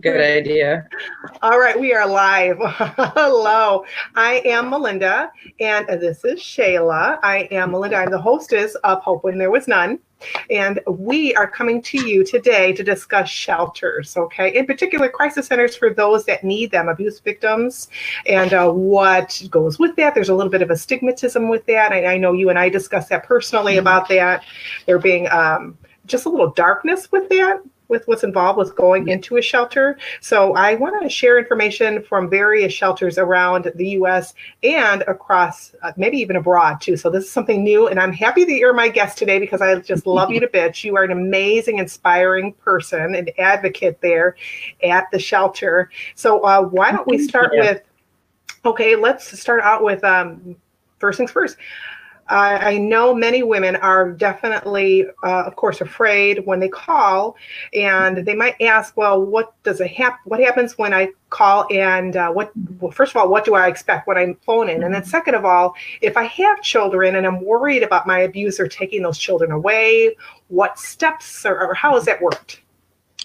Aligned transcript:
Good 0.00 0.20
idea. 0.20 0.88
All 1.42 1.60
right, 1.60 1.78
we 1.78 1.92
are 1.92 2.08
live. 2.08 2.56
Hello, 2.62 3.84
I 4.14 4.40
am 4.46 4.70
Melinda, 4.70 5.30
and 5.60 5.86
this 5.86 6.24
is 6.24 6.40
Shayla. 6.40 7.18
I 7.22 7.48
am 7.50 7.72
Melinda. 7.72 7.96
I'm 7.96 8.10
the 8.10 8.20
hostess 8.20 8.74
of 8.76 9.02
Hope 9.02 9.24
When 9.24 9.36
There 9.36 9.50
Was 9.50 9.68
None. 9.68 9.98
And 10.48 10.80
we 10.88 11.34
are 11.34 11.46
coming 11.46 11.82
to 11.82 12.08
you 12.08 12.24
today 12.24 12.72
to 12.72 12.82
discuss 12.82 13.28
shelters, 13.28 14.16
okay? 14.16 14.56
In 14.56 14.64
particular, 14.64 15.10
crisis 15.10 15.48
centers 15.48 15.76
for 15.76 15.92
those 15.92 16.24
that 16.24 16.44
need 16.44 16.70
them, 16.70 16.88
abuse 16.88 17.20
victims, 17.20 17.88
and 18.24 18.54
uh, 18.54 18.70
what 18.70 19.42
goes 19.50 19.78
with 19.78 19.94
that. 19.96 20.14
There's 20.14 20.30
a 20.30 20.34
little 20.34 20.50
bit 20.50 20.62
of 20.62 20.70
a 20.70 20.74
stigmatism 20.74 21.50
with 21.50 21.66
that. 21.66 21.92
I, 21.92 22.14
I 22.14 22.16
know 22.16 22.32
you 22.32 22.48
and 22.48 22.58
I 22.58 22.70
discussed 22.70 23.10
that 23.10 23.24
personally 23.24 23.72
mm-hmm. 23.72 23.80
about 23.80 24.08
that. 24.08 24.44
There 24.86 24.98
being 24.98 25.28
um, 25.28 25.76
just 26.06 26.24
a 26.24 26.30
little 26.30 26.50
darkness 26.52 27.12
with 27.12 27.28
that 27.28 27.60
with 27.88 28.06
what's 28.08 28.24
involved 28.24 28.58
with 28.58 28.74
going 28.76 29.08
into 29.08 29.36
a 29.36 29.42
shelter. 29.42 29.98
So 30.20 30.54
I 30.54 30.74
want 30.74 31.02
to 31.02 31.08
share 31.08 31.38
information 31.38 32.02
from 32.02 32.30
various 32.30 32.72
shelters 32.72 33.18
around 33.18 33.70
the 33.74 33.90
U.S. 33.90 34.34
and 34.62 35.02
across, 35.02 35.74
uh, 35.82 35.92
maybe 35.96 36.18
even 36.18 36.36
abroad 36.36 36.80
too. 36.80 36.96
So 36.96 37.10
this 37.10 37.24
is 37.24 37.30
something 37.30 37.62
new, 37.62 37.88
and 37.88 38.00
I'm 38.00 38.12
happy 38.12 38.44
that 38.44 38.54
you're 38.54 38.72
my 38.72 38.88
guest 38.88 39.18
today 39.18 39.38
because 39.38 39.60
I 39.60 39.78
just 39.80 40.06
love 40.06 40.30
you 40.30 40.40
to 40.40 40.48
bits. 40.48 40.82
You 40.84 40.96
are 40.96 41.04
an 41.04 41.10
amazing, 41.10 41.78
inspiring 41.78 42.52
person 42.54 43.14
and 43.14 43.30
advocate 43.38 44.00
there 44.00 44.36
at 44.82 45.10
the 45.10 45.18
shelter. 45.18 45.90
So 46.14 46.40
uh, 46.40 46.62
why 46.62 46.92
don't 46.92 47.06
we 47.06 47.18
start 47.18 47.52
with? 47.52 47.82
Okay, 48.64 48.96
let's 48.96 49.38
start 49.38 49.62
out 49.62 49.84
with 49.84 50.02
um, 50.04 50.56
first 50.98 51.18
things 51.18 51.30
first. 51.30 51.56
I 52.28 52.78
know 52.78 53.14
many 53.14 53.42
women 53.42 53.76
are 53.76 54.10
definitely, 54.10 55.06
uh, 55.22 55.42
of 55.42 55.56
course, 55.56 55.80
afraid 55.80 56.46
when 56.46 56.58
they 56.60 56.68
call, 56.68 57.36
and 57.74 58.24
they 58.24 58.34
might 58.34 58.60
ask, 58.62 58.96
"Well, 58.96 59.20
what 59.20 59.52
does 59.62 59.80
it 59.80 59.90
hap- 59.90 60.20
What 60.24 60.40
happens 60.40 60.78
when 60.78 60.94
I 60.94 61.10
call? 61.30 61.66
And 61.70 62.16
uh, 62.16 62.30
what? 62.30 62.52
Well, 62.80 62.92
first 62.92 63.12
of 63.12 63.16
all, 63.16 63.28
what 63.28 63.44
do 63.44 63.54
I 63.54 63.68
expect 63.68 64.06
when 64.06 64.16
I'm 64.16 64.36
phoning? 64.46 64.82
And 64.82 64.94
then, 64.94 65.02
mm-hmm. 65.02 65.10
second 65.10 65.34
of 65.34 65.44
all, 65.44 65.74
if 66.00 66.16
I 66.16 66.24
have 66.24 66.62
children 66.62 67.16
and 67.16 67.26
I'm 67.26 67.44
worried 67.44 67.82
about 67.82 68.06
my 68.06 68.20
abuser 68.20 68.68
taking 68.68 69.02
those 69.02 69.18
children 69.18 69.50
away, 69.50 70.16
what 70.48 70.78
steps 70.78 71.44
or, 71.44 71.58
or 71.68 71.74
how 71.74 71.94
has 71.94 72.06
that 72.06 72.22
worked?" 72.22 72.62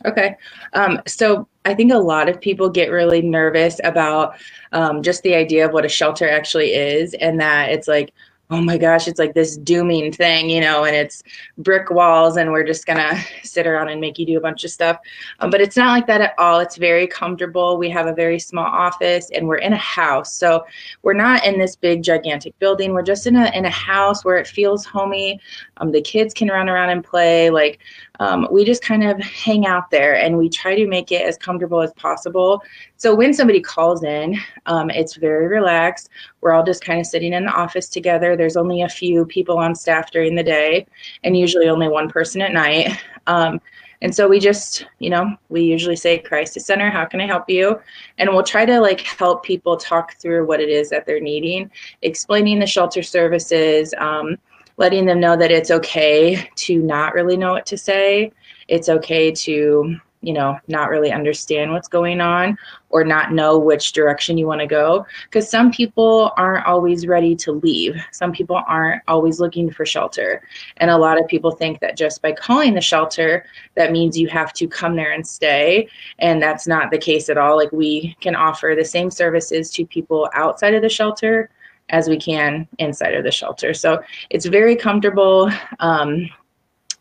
Okay, 0.06 0.36
um, 0.74 1.02
so 1.08 1.48
I 1.66 1.74
think 1.74 1.92
a 1.92 1.98
lot 1.98 2.30
of 2.30 2.40
people 2.40 2.70
get 2.70 2.90
really 2.90 3.22
nervous 3.22 3.82
about 3.84 4.36
um, 4.72 5.04
just 5.04 5.24
the 5.24 5.36
idea 5.36 5.66
of 5.66 5.74
what 5.74 5.84
a 5.86 5.90
shelter 5.90 6.30
actually 6.30 6.74
is, 6.74 7.14
and 7.16 7.40
that 7.42 7.70
it's 7.70 7.88
like 7.88 8.14
oh 8.52 8.62
my 8.62 8.78
gosh, 8.80 9.08
it's 9.08 9.20
like 9.20 9.36
this 9.36 9.58
dooming 9.58 10.12
thing, 10.12 10.50
you 10.50 10.60
know, 10.60 10.84
and 10.84 10.96
it's 10.96 11.22
brick 11.60 11.92
walls 11.92 12.36
and 12.36 12.52
we're 12.52 12.64
just 12.64 12.88
gonna 12.88 13.16
sit 13.44 13.68
around 13.68 13.90
and 13.90 14.02
make 14.02 14.18
you 14.18 14.26
do 14.26 14.38
a 14.38 14.42
bunch 14.42 14.64
of 14.64 14.72
stuff. 14.72 14.98
Um, 15.40 15.52
but 15.52 15.62
it's 15.62 15.78
not 15.78 15.90
like 15.90 16.08
that 16.08 16.22
at 16.22 16.34
all. 16.40 16.60
It's 16.60 16.76
very 16.76 17.06
comfortable. 17.06 17.78
We 17.78 17.90
have 17.92 18.08
a 18.08 18.14
very 18.14 18.40
small 18.40 18.66
office 18.66 19.30
and 19.32 19.48
we're 19.48 19.58
in 19.58 19.74
a 19.74 19.78
house. 19.78 20.34
So 20.34 20.66
we're 21.04 21.14
not 21.14 21.46
in 21.46 21.60
this 21.60 21.76
big 21.76 22.02
gigantic 22.02 22.58
building. 22.58 22.94
We're 22.94 23.04
just 23.04 23.28
in 23.28 23.36
a 23.36 23.52
in 23.56 23.66
a 23.66 23.70
house 23.70 24.26
where 24.26 24.38
it 24.38 24.48
feels 24.48 24.84
homey. 24.84 25.40
Um, 25.78 25.92
the 25.92 26.02
kids 26.02 26.34
can 26.34 26.48
run 26.48 26.70
around 26.70 26.90
and 26.90 27.04
play. 27.04 27.52
Like 27.52 27.80
um, 28.20 28.48
we 28.52 28.66
just 28.66 28.82
kind 28.82 29.04
of 29.04 29.20
hang 29.20 29.68
out 29.68 29.92
there 29.92 30.16
and 30.16 30.38
we 30.38 30.50
try 30.50 30.76
to 30.76 30.88
make 30.88 31.12
it 31.12 31.22
as 31.22 31.38
comfortable 31.38 31.82
as 31.82 31.94
possible. 31.94 32.64
So 33.00 33.16
when 33.16 33.34
somebody 33.34 33.62
calls 33.62 34.04
in, 34.04 34.38
um, 34.66 34.90
it's 34.90 35.16
very 35.16 35.48
relaxed. 35.48 36.10
We're 36.42 36.52
all 36.52 36.66
just 36.66 36.84
kind 36.84 37.00
of 37.00 37.06
sitting 37.06 37.32
in 37.32 37.46
the 37.46 37.52
office 37.52 37.88
together. 37.88 38.36
There's 38.36 38.58
only 38.58 38.82
a 38.82 38.90
few 38.90 39.26
people 39.26 39.58
on 39.58 39.74
staff 39.74 40.12
during 40.12 40.36
the 40.36 40.44
day 40.44 40.86
and 41.24 41.38
usually 41.38 41.70
only 41.70 41.88
one 41.88 42.10
person 42.10 42.42
at 42.42 42.52
night. 42.52 42.92
Um, 43.26 43.62
and 44.02 44.14
so 44.14 44.28
we 44.28 44.38
just, 44.38 44.86
you 45.00 45.10
know, 45.10 45.34
we 45.48 45.62
usually 45.62 45.96
say 45.96 46.20
crisis 46.20 46.66
center, 46.66 46.90
how 46.90 47.06
can 47.06 47.22
I 47.22 47.26
help 47.26 47.50
you? 47.50 47.80
And 48.18 48.30
we'll 48.30 48.44
try 48.44 48.66
to 48.66 48.82
like 48.82 49.00
help 49.00 49.44
people 49.44 49.78
talk 49.78 50.16
through 50.16 50.46
what 50.46 50.60
it 50.60 50.68
is 50.68 50.90
that 50.90 51.06
they're 51.06 51.22
needing, 51.22 51.72
explaining 52.02 52.60
the 52.60 52.68
shelter 52.68 53.02
services, 53.02 53.94
um, 53.98 54.36
letting 54.76 55.06
them 55.06 55.22
know 55.22 55.38
that 55.38 55.52
it's 55.52 55.72
okay 55.72 56.50
to 56.56 56.82
not 56.82 57.14
really 57.14 57.38
know 57.38 57.54
what 57.54 57.66
to 57.68 57.78
say. 57.78 58.34
It's 58.68 58.90
okay 58.90 59.32
to, 59.32 59.96
you 60.22 60.34
know, 60.34 60.58
not 60.68 60.90
really 60.90 61.12
understand 61.12 61.72
what's 61.72 61.88
going 61.88 62.20
on 62.20 62.58
or 62.90 63.04
not 63.04 63.32
know 63.32 63.58
which 63.58 63.94
direction 63.94 64.38
you 64.38 64.46
want 64.46 64.60
to 64.60 64.68
go. 64.68 65.06
Because 65.26 65.50
some 65.50 65.72
people 65.72 66.32
aren't 66.36 66.66
always 66.66 67.08
ready 67.08 67.36
to 67.38 67.54
leave. 67.54 67.96
Some 68.12 68.34
people 68.34 68.62
aren't 68.68 69.02
always 69.08 69.40
looking 69.40 69.72
for 69.72 69.86
shelter. 69.86 70.42
And 70.78 70.92
a 70.92 70.98
lot 70.98 71.20
of 71.20 71.28
people 71.28 71.52
think 71.52 71.80
that 71.80 71.96
just 71.96 72.22
by 72.22 72.34
calling 72.34 72.74
the 72.74 72.82
shelter, 72.82 73.46
that 73.76 73.92
means 73.92 74.18
you 74.18 74.28
have 74.28 74.52
to 74.54 74.68
come 74.68 74.96
there 74.96 75.14
and 75.14 75.26
stay. 75.26 75.88
And 76.20 76.42
that's 76.42 76.68
not 76.68 76.92
the 76.92 76.98
case 76.98 77.30
at 77.30 77.38
all. 77.38 77.56
Like 77.56 77.72
we 77.72 78.18
can 78.20 78.36
offer 78.36 78.74
the 78.76 78.86
same 78.86 79.12
services 79.12 79.72
to 79.72 79.86
people 79.86 80.30
outside 80.34 80.74
of 80.74 80.82
the 80.82 80.90
shelter 80.90 81.50
as 81.90 82.10
we 82.10 82.18
can 82.18 82.68
inside 82.78 83.14
of 83.14 83.24
the 83.24 83.32
shelter. 83.32 83.74
So 83.74 84.04
it's 84.30 84.46
very 84.46 84.76
comfortable. 84.76 85.50
Um, 85.80 86.30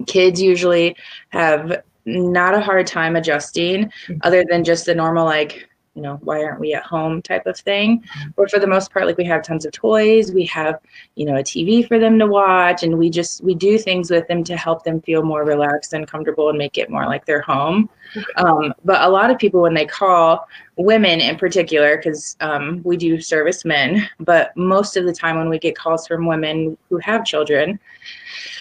kids 0.07 0.41
usually 0.41 0.97
have 1.31 1.83
not 2.09 2.55
a 2.55 2.61
hard 2.61 2.87
time 2.87 3.17
adjusting 3.17 3.85
mm-hmm. 3.85 4.17
other 4.23 4.45
than 4.49 4.65
just 4.65 4.87
the 4.87 4.95
normal 4.95 5.25
like 5.25 5.69
you 5.99 6.03
know 6.03 6.19
why 6.23 6.45
aren't 6.45 6.61
we 6.61 6.73
at 6.73 6.85
home 6.85 7.21
type 7.21 7.45
of 7.47 7.59
thing 7.59 8.01
mm-hmm. 8.01 8.29
but 8.37 8.49
for 8.49 8.61
the 8.61 8.67
most 8.67 8.93
part 8.93 9.05
like 9.05 9.19
we 9.19 9.25
have 9.25 9.43
tons 9.43 9.67
of 9.67 9.73
toys 9.73 10.31
we 10.31 10.45
have 10.45 10.79
you 11.17 11.27
know 11.27 11.37
a 11.37 11.43
tv 11.43 11.87
for 11.87 11.99
them 11.99 12.21
to 12.21 12.27
watch 12.27 12.85
and 12.85 12.97
we 12.97 13.11
just 13.11 13.43
we 13.43 13.53
do 13.53 13.77
things 13.77 14.09
with 14.09 14.27
them 14.29 14.45
to 14.45 14.57
help 14.57 14.85
them 14.85 15.03
feel 15.03 15.25
more 15.25 15.45
relaxed 15.45 15.93
and 15.93 16.07
comfortable 16.07 16.51
and 16.51 16.57
make 16.57 16.79
it 16.79 16.89
more 16.89 17.07
like 17.07 17.27
their 17.27 17.41
home 17.43 17.91
um, 18.37 18.73
but 18.85 19.03
a 19.03 19.09
lot 19.09 19.29
of 19.29 19.39
people 19.39 19.61
when 19.61 19.75
they 19.75 19.85
call 19.85 20.47
women 20.77 21.21
in 21.21 21.37
particular 21.37 21.97
because 21.97 22.37
um, 22.41 22.81
we 22.85 22.97
do 22.97 23.21
service 23.21 23.65
men 23.65 24.09
but 24.21 24.57
most 24.57 24.97
of 24.97 25.05
the 25.05 25.13
time 25.13 25.37
when 25.37 25.49
we 25.49 25.59
get 25.59 25.77
calls 25.77 26.07
from 26.07 26.27
women 26.27 26.79
who 26.89 26.99
have 26.99 27.25
children 27.25 27.79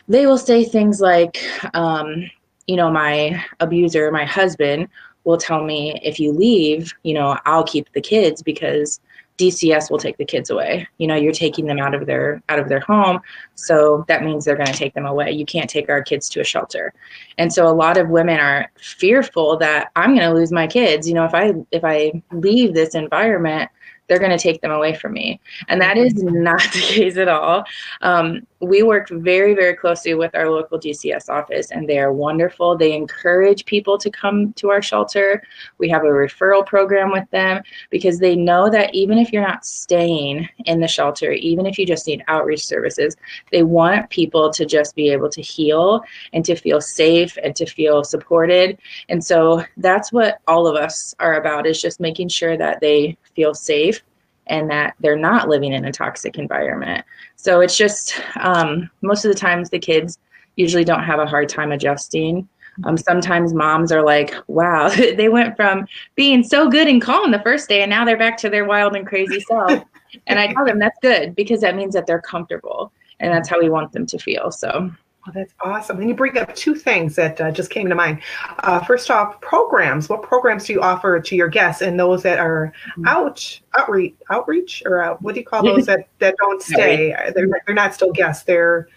they 0.08 0.26
will 0.26 0.40
say 0.40 0.64
things 0.64 1.02
like 1.02 1.38
um, 1.76 2.30
you 2.68 2.76
know 2.76 2.92
my 2.92 3.44
abuser 3.60 4.12
my 4.12 4.26
husband 4.26 4.88
will 5.28 5.38
tell 5.38 5.66
me 5.66 6.00
if 6.04 6.22
you 6.22 6.32
leave, 6.32 6.94
you 7.04 7.14
know, 7.14 7.38
I'll 7.46 7.66
keep 7.66 7.92
the 7.92 8.00
kids 8.00 8.42
because 8.42 9.02
DCS 9.38 9.92
will 9.92 9.98
take 9.98 10.18
the 10.18 10.26
kids 10.26 10.50
away. 10.50 10.88
You 11.00 11.06
know, 11.08 11.16
you're 11.16 11.34
taking 11.34 11.66
them 11.66 11.80
out 11.80 11.94
of 11.94 12.08
their 12.08 12.42
out 12.48 12.60
of 12.60 12.70
their 12.70 12.80
home, 12.80 13.20
so 13.56 14.06
that 14.08 14.24
means 14.24 14.46
they're 14.46 14.56
going 14.56 14.68
to 14.68 14.74
take 14.74 14.94
them 14.94 15.06
away. 15.06 15.32
You 15.32 15.46
can't 15.46 15.70
take 15.70 15.90
our 15.90 16.02
kids 16.02 16.30
to 16.30 16.40
a 16.40 16.46
shelter. 16.46 16.94
And 17.38 17.52
so 17.54 17.68
a 17.68 17.76
lot 17.76 17.98
of 17.98 18.08
women 18.08 18.40
are 18.40 18.72
fearful 18.80 19.58
that 19.58 19.92
I'm 19.98 20.16
going 20.16 20.28
to 20.28 20.34
lose 20.34 20.52
my 20.52 20.66
kids. 20.66 21.08
You 21.08 21.14
know, 21.14 21.26
if 21.26 21.36
I 21.36 21.54
if 21.72 21.84
I 21.84 22.24
leave 22.32 22.74
this 22.74 22.96
environment, 22.96 23.70
they're 24.08 24.20
going 24.20 24.32
to 24.32 24.38
take 24.38 24.62
them 24.62 24.72
away 24.72 24.96
from 24.96 25.14
me. 25.14 25.40
And 25.68 25.82
that 25.82 25.98
is 25.98 26.16
not 26.16 26.62
the 26.74 26.80
case 26.80 27.18
at 27.18 27.28
all. 27.28 27.66
Um, 28.02 28.48
we 28.60 28.82
work 28.82 29.10
very, 29.10 29.54
very 29.54 29.76
closely 29.76 30.14
with 30.16 30.34
our 30.36 30.50
local 30.50 30.80
DCS 30.80 31.30
office, 31.30 31.72
and 31.72 31.88
they 31.88 32.00
are 32.00 32.12
wonderful. 32.12 32.76
They 32.76 32.94
encourage 32.94 33.66
people 33.66 33.98
to 34.00 34.10
come 34.10 34.54
to 34.54 34.70
our 34.70 34.82
shelter. 34.82 35.44
We 35.78 35.90
have 35.90 36.04
a 36.04 36.08
referral 36.08 36.66
program 36.66 37.12
with 37.12 37.30
them 37.32 37.62
because 37.90 38.20
they 38.20 38.36
know 38.36 38.70
that 38.70 38.94
even 38.96 39.20
if 39.20 39.32
you're 39.32 39.48
not 39.48 39.66
staying 39.66 40.50
in 40.66 40.80
the 40.80 40.88
shelter, 40.88 41.32
even 41.32 41.66
if 41.66 41.78
you 41.78 41.86
just 41.86 42.08
need 42.08 42.24
outreach 42.28 42.66
services, 42.66 43.16
they 43.52 43.64
want 43.64 44.10
people 44.10 44.52
to 44.52 44.66
just 44.66 44.96
be 44.96 45.10
able 45.10 45.30
to 45.30 45.42
heal 45.42 46.02
and 46.34 46.44
to 46.46 46.56
feel 46.56 46.82
safe 46.82 47.38
and 47.44 47.56
to 47.56 47.66
feel 47.66 48.04
supported. 48.04 48.78
And 49.10 49.24
so 49.24 49.64
that's 49.78 50.12
what 50.12 50.40
all 50.48 50.68
of 50.68 50.76
us 50.76 51.14
are 51.20 51.40
about 51.40 51.68
is 51.68 51.82
just 51.82 52.00
making 52.00 52.30
sure 52.30 52.58
that 52.58 52.82
they 52.82 53.18
feel 53.36 53.54
safe 53.54 54.02
and 54.50 54.70
that 54.70 54.96
they're 55.00 55.18
not 55.18 55.50
living 55.50 55.74
in 55.74 55.86
a 55.86 55.92
toxic 55.92 56.38
environment. 56.38 57.06
So 57.36 57.62
it's 57.62 57.78
just 57.78 58.20
um, 58.40 58.90
most 59.02 59.26
of 59.26 59.32
the 59.32 59.40
times 59.40 59.70
the 59.70 59.80
kids 59.80 60.20
usually 60.56 60.84
don't 60.84 61.04
have 61.04 61.20
a 61.20 61.26
hard 61.26 61.50
time 61.50 61.72
adjusting. 61.72 62.48
Um, 62.84 62.98
sometimes 62.98 63.54
moms 63.54 63.92
are 63.92 64.04
like, 64.04 64.34
wow, 64.48 64.90
they 64.90 65.30
went 65.30 65.56
from 65.56 65.88
being 66.16 66.44
so 66.44 66.70
good 66.70 66.88
and 66.88 67.02
calm 67.02 67.32
the 67.32 67.40
first 67.40 67.70
day 67.70 67.82
and 67.82 67.90
now 67.90 68.06
they're 68.06 68.18
back 68.18 68.38
to 68.38 68.50
their 68.50 68.66
wild 68.66 68.96
and 68.96 69.08
crazy 69.08 69.40
self. 69.40 69.84
and 70.28 70.40
I 70.40 70.54
tell 70.54 70.66
them 70.66 70.80
that's 70.80 70.98
good 71.02 71.36
because 71.36 71.62
that 71.62 71.76
means 71.76 71.94
that 71.94 72.06
they're 72.06 72.22
comfortable 72.22 72.92
and 73.20 73.34
that's 73.34 73.50
how 73.50 73.60
we 73.60 73.70
want 73.70 73.92
them 73.92 74.06
to 74.08 74.18
feel. 74.18 74.52
So 74.52 74.92
Oh, 75.28 75.32
that's 75.34 75.54
awesome. 75.62 76.00
And 76.00 76.08
you 76.08 76.16
bring 76.16 76.38
up 76.38 76.56
two 76.56 76.74
things 76.74 77.16
that 77.16 77.42
uh, 77.42 77.52
just 77.52 77.70
came 77.70 77.90
to 77.90 77.96
mind. 77.96 78.22
Uh, 78.60 78.80
first 78.80 79.12
off, 79.12 79.40
programs. 79.42 80.08
What 80.08 80.24
programs 80.24 80.66
do 80.66 80.74
you 80.74 80.82
offer 80.82 81.20
to 81.20 81.36
your 81.36 81.50
guests 81.50 81.82
and 81.82 82.00
those 82.00 82.24
that 82.24 82.40
are 82.40 82.72
mm-hmm. 82.92 83.08
out, 83.08 83.60
outreach, 83.78 84.16
outreach, 84.30 84.84
or 84.86 85.04
uh, 85.04 85.18
what 85.20 85.34
do 85.34 85.42
you 85.42 85.46
call 85.46 85.64
those 85.64 85.86
that, 85.88 86.08
that 86.20 86.36
don't 86.40 86.62
stay? 86.62 87.14
They're, 87.36 87.50
they're 87.66 87.76
not 87.76 87.94
still 87.94 88.12
guests. 88.12 88.46
They're, 88.46 88.88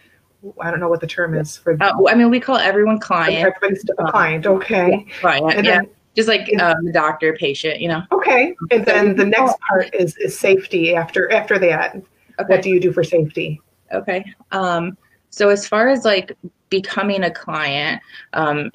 I 0.61 0.71
don't 0.71 0.81
know 0.81 0.89
what 0.89 1.01
the 1.01 1.07
term 1.07 1.35
is 1.35 1.57
for. 1.57 1.77
Uh, 1.83 1.93
I 2.09 2.15
mean, 2.15 2.31
we 2.31 2.39
call 2.39 2.57
everyone 2.57 3.01
client. 3.01 3.35
Everybody's 3.35 3.85
a 3.99 4.11
client. 4.11 4.47
Okay. 4.47 5.07
Client. 5.21 5.53
And 5.55 5.67
yeah. 5.67 5.77
Then, 5.79 5.91
just 6.17 6.29
like 6.29 6.51
um, 6.61 6.85
the 6.85 6.93
doctor, 6.93 7.35
patient. 7.35 7.81
You 7.81 7.89
know. 7.89 8.03
Okay. 8.11 8.55
And 8.71 8.85
then 8.85 9.15
the 9.15 9.25
next 9.25 9.57
part 9.61 9.95
is 9.95 10.17
is 10.17 10.37
safety. 10.37 10.97
After 10.97 11.31
after 11.31 11.57
that, 11.61 11.95
okay. 11.95 12.05
what 12.49 12.63
do 12.63 12.71
you 12.71 12.81
do 12.81 12.93
for 12.93 13.05
safety? 13.05 13.61
Okay. 13.93 14.25
Um, 14.51 14.97
so 15.31 15.49
as 15.49 15.67
far 15.67 15.89
as 15.89 16.05
like 16.05 16.37
becoming 16.69 17.25
a 17.25 17.31
client, 17.31 18.03
um, 18.33 18.71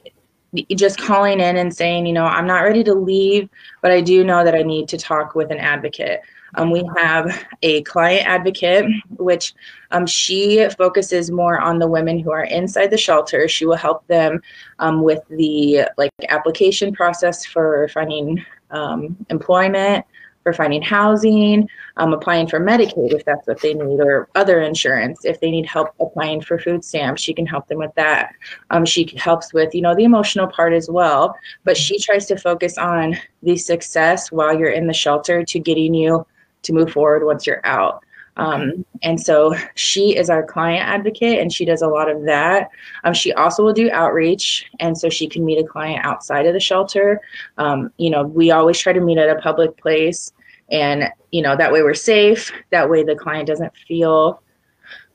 just 0.76 1.00
calling 1.00 1.40
in 1.40 1.58
and 1.58 1.76
saying, 1.76 2.06
you 2.06 2.14
know, 2.14 2.26
I'm 2.26 2.48
not 2.48 2.64
ready 2.64 2.84
to 2.86 2.94
leave, 2.94 3.50
but 3.82 3.92
I 3.92 4.02
do 4.02 4.24
know 4.24 4.44
that 4.44 4.56
I 4.56 4.62
need 4.62 4.88
to 4.90 4.98
talk 4.98 5.36
with 5.36 5.52
an 5.52 5.58
advocate. 5.58 6.22
Um, 6.56 6.72
we 6.72 6.90
have 6.96 7.46
a 7.62 7.82
client 7.84 8.26
advocate, 8.26 8.86
which 9.18 9.54
um, 9.92 10.06
she 10.06 10.68
focuses 10.78 11.30
more 11.30 11.60
on 11.60 11.80
the 11.80 11.88
women 11.88 12.18
who 12.20 12.32
are 12.32 12.46
inside 12.46 12.92
the 12.92 12.98
shelter. 12.98 13.50
She 13.50 13.66
will 13.66 13.76
help 13.76 14.08
them 14.08 14.42
um, 14.80 15.02
with 15.04 15.20
the 15.30 15.90
like 15.98 16.12
application 16.30 16.94
process 16.94 17.46
for 17.46 17.90
finding 17.90 18.44
um, 18.72 19.18
employment, 19.30 20.06
for 20.46 20.54
finding 20.54 20.82
housing, 20.84 21.68
um, 21.98 22.14
applying 22.14 22.48
for 22.48 22.60
Medicaid 22.60 23.12
if 23.14 23.26
that's 23.26 23.48
what 23.48 23.60
they 23.62 23.74
need, 23.74 24.00
or 24.00 24.30
other 24.36 24.62
insurance. 24.62 25.26
If 25.26 25.40
they 25.40 25.50
need 25.50 25.66
help 25.66 25.90
applying 26.00 26.40
for 26.40 26.60
food 26.60 26.86
stamps, 26.86 27.24
she 27.24 27.34
can 27.34 27.48
help 27.48 27.68
them 27.68 27.80
with 27.80 27.94
that. 27.96 28.36
Um, 28.70 28.86
she 28.86 29.12
helps 29.18 29.54
with, 29.54 29.74
you 29.74 29.82
know, 29.82 29.96
the 29.96 30.04
emotional 30.04 30.46
part 30.46 30.74
as 30.74 30.88
well. 30.88 31.36
But 31.64 31.76
she 31.76 31.98
tries 31.98 32.28
to 32.28 32.38
focus 32.38 32.78
on 32.78 33.18
the 33.42 33.58
success 33.58 34.32
while 34.32 34.56
you're 34.56 34.70
in 34.70 34.86
the 34.86 34.94
shelter 34.94 35.44
to 35.44 35.60
getting 35.60 35.96
you 35.96 36.28
to 36.62 36.74
move 36.74 36.92
forward 36.92 37.26
once 37.26 37.48
you're 37.48 37.66
out. 37.66 38.06
Um, 38.38 38.86
and 39.02 39.20
so 39.20 39.56
she 39.76 40.16
is 40.16 40.30
our 40.30 40.44
client 40.44 40.86
advocate 40.86 41.40
and 41.40 41.54
she 41.54 41.66
does 41.66 41.82
a 41.82 41.88
lot 41.88 42.10
of 42.10 42.26
that. 42.26 42.70
Um, 43.04 43.14
she 43.14 43.32
also 43.34 43.64
will 43.64 43.74
do 43.74 43.90
outreach. 43.92 44.66
And 44.80 44.98
so 44.98 45.10
she 45.10 45.28
can 45.28 45.46
meet 45.46 45.58
a 45.58 45.68
client 45.68 46.06
outside 46.06 46.46
of 46.46 46.54
the 46.54 46.60
shelter. 46.60 47.22
Um, 47.58 47.92
you 47.98 48.10
know, 48.10 48.24
we 48.24 48.52
always 48.52 48.78
try 48.78 48.94
to 48.94 49.00
meet 49.00 49.18
at 49.18 49.36
a 49.36 49.42
public 49.42 49.78
place 49.78 50.34
and, 50.72 51.10
you 51.32 51.42
know, 51.42 51.56
that 51.56 51.72
way 51.72 51.84
we're 51.84 51.94
safe. 51.94 52.52
That 52.72 52.90
way 52.90 53.04
the 53.04 53.16
client 53.16 53.48
doesn't 53.48 53.74
feel 53.88 54.42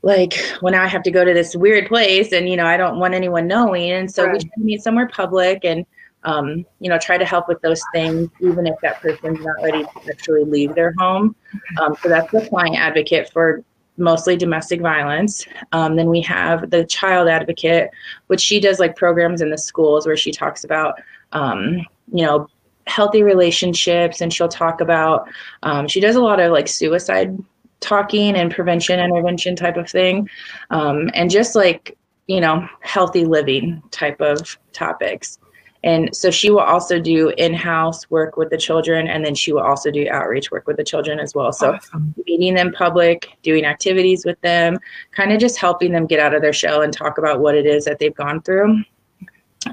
like 0.02 0.34
when 0.60 0.74
I 0.74 0.86
have 0.86 1.02
to 1.02 1.10
go 1.10 1.24
to 1.24 1.34
this 1.34 1.54
weird 1.54 1.88
place 1.88 2.32
and, 2.32 2.48
you 2.48 2.56
know, 2.56 2.66
I 2.66 2.76
don't 2.76 2.98
want 2.98 3.14
anyone 3.14 3.46
knowing. 3.46 3.90
And 3.90 4.10
so 4.10 4.24
right. 4.24 4.32
we 4.32 4.38
try 4.38 4.50
to 4.56 4.64
meet 4.64 4.82
somewhere 4.82 5.08
public 5.08 5.64
and, 5.64 5.84
um, 6.24 6.64
you 6.80 6.88
know, 6.88 6.98
try 6.98 7.18
to 7.18 7.24
help 7.24 7.48
with 7.48 7.60
those 7.62 7.82
things, 7.92 8.30
even 8.40 8.66
if 8.66 8.74
that 8.82 9.00
person's 9.00 9.40
not 9.40 9.62
ready 9.62 9.82
to 9.82 10.10
actually 10.10 10.44
leave 10.44 10.74
their 10.74 10.94
home. 10.98 11.34
Um, 11.80 11.96
so 12.02 12.08
that's 12.08 12.30
the 12.30 12.46
client 12.48 12.76
advocate 12.76 13.30
for 13.32 13.62
mostly 13.96 14.36
domestic 14.36 14.80
violence. 14.80 15.46
Um, 15.72 15.96
then 15.96 16.08
we 16.08 16.22
have 16.22 16.70
the 16.70 16.84
child 16.86 17.28
advocate, 17.28 17.90
which 18.28 18.40
she 18.40 18.60
does 18.60 18.78
like 18.78 18.96
programs 18.96 19.42
in 19.42 19.50
the 19.50 19.58
schools 19.58 20.06
where 20.06 20.16
she 20.16 20.32
talks 20.32 20.64
about, 20.64 21.00
um, 21.32 21.86
you 22.12 22.24
know, 22.24 22.48
healthy 22.90 23.22
relationships 23.22 24.20
and 24.20 24.32
she'll 24.32 24.48
talk 24.48 24.80
about, 24.80 25.28
um, 25.62 25.88
she 25.88 26.00
does 26.00 26.16
a 26.16 26.20
lot 26.20 26.40
of 26.40 26.52
like 26.52 26.68
suicide 26.68 27.38
talking 27.80 28.36
and 28.36 28.52
prevention 28.52 29.00
intervention 29.00 29.56
type 29.56 29.76
of 29.76 29.88
thing. 29.88 30.28
Um, 30.70 31.10
and 31.14 31.30
just 31.30 31.54
like, 31.54 31.96
you 32.26 32.40
know, 32.40 32.68
healthy 32.80 33.24
living 33.24 33.82
type 33.90 34.20
of 34.20 34.58
topics. 34.72 35.38
And 35.82 36.14
so 36.14 36.30
she 36.30 36.50
will 36.50 36.60
also 36.60 37.00
do 37.00 37.30
in 37.38 37.54
house 37.54 38.10
work 38.10 38.36
with 38.36 38.50
the 38.50 38.58
children, 38.58 39.08
and 39.08 39.24
then 39.24 39.34
she 39.34 39.50
will 39.50 39.62
also 39.62 39.90
do 39.90 40.06
outreach 40.10 40.50
work 40.50 40.66
with 40.66 40.76
the 40.76 40.84
children 40.84 41.18
as 41.18 41.34
well. 41.34 41.52
So, 41.52 41.72
awesome. 41.72 42.14
meeting 42.26 42.52
them 42.52 42.70
public, 42.72 43.30
doing 43.42 43.64
activities 43.64 44.26
with 44.26 44.38
them, 44.42 44.78
kind 45.12 45.32
of 45.32 45.40
just 45.40 45.56
helping 45.56 45.92
them 45.92 46.06
get 46.06 46.20
out 46.20 46.34
of 46.34 46.42
their 46.42 46.52
shell 46.52 46.82
and 46.82 46.92
talk 46.92 47.16
about 47.16 47.40
what 47.40 47.54
it 47.54 47.64
is 47.64 47.86
that 47.86 47.98
they've 47.98 48.14
gone 48.14 48.42
through. 48.42 48.84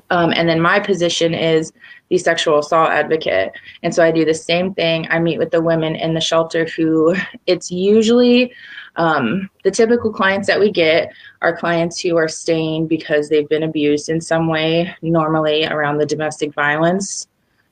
Um, 0.09 0.31
and 0.33 0.47
then 0.47 0.61
my 0.61 0.79
position 0.79 1.33
is 1.33 1.71
the 2.09 2.17
sexual 2.17 2.59
assault 2.59 2.89
advocate. 2.89 3.51
And 3.83 3.93
so 3.93 4.03
I 4.03 4.11
do 4.11 4.23
the 4.23 4.33
same 4.33 4.73
thing. 4.73 5.07
I 5.09 5.19
meet 5.19 5.39
with 5.39 5.51
the 5.51 5.61
women 5.61 5.95
in 5.95 6.13
the 6.13 6.21
shelter 6.21 6.65
who 6.65 7.15
it's 7.47 7.71
usually 7.71 8.53
um, 8.95 9.49
the 9.63 9.71
typical 9.71 10.11
clients 10.11 10.47
that 10.47 10.59
we 10.59 10.71
get 10.71 11.11
are 11.41 11.55
clients 11.55 11.99
who 12.01 12.17
are 12.17 12.27
staying 12.27 12.87
because 12.87 13.29
they've 13.29 13.49
been 13.49 13.63
abused 13.63 14.09
in 14.09 14.19
some 14.19 14.47
way, 14.47 14.95
normally 15.01 15.65
around 15.65 15.97
the 15.97 16.05
domestic 16.05 16.53
violence, 16.53 17.27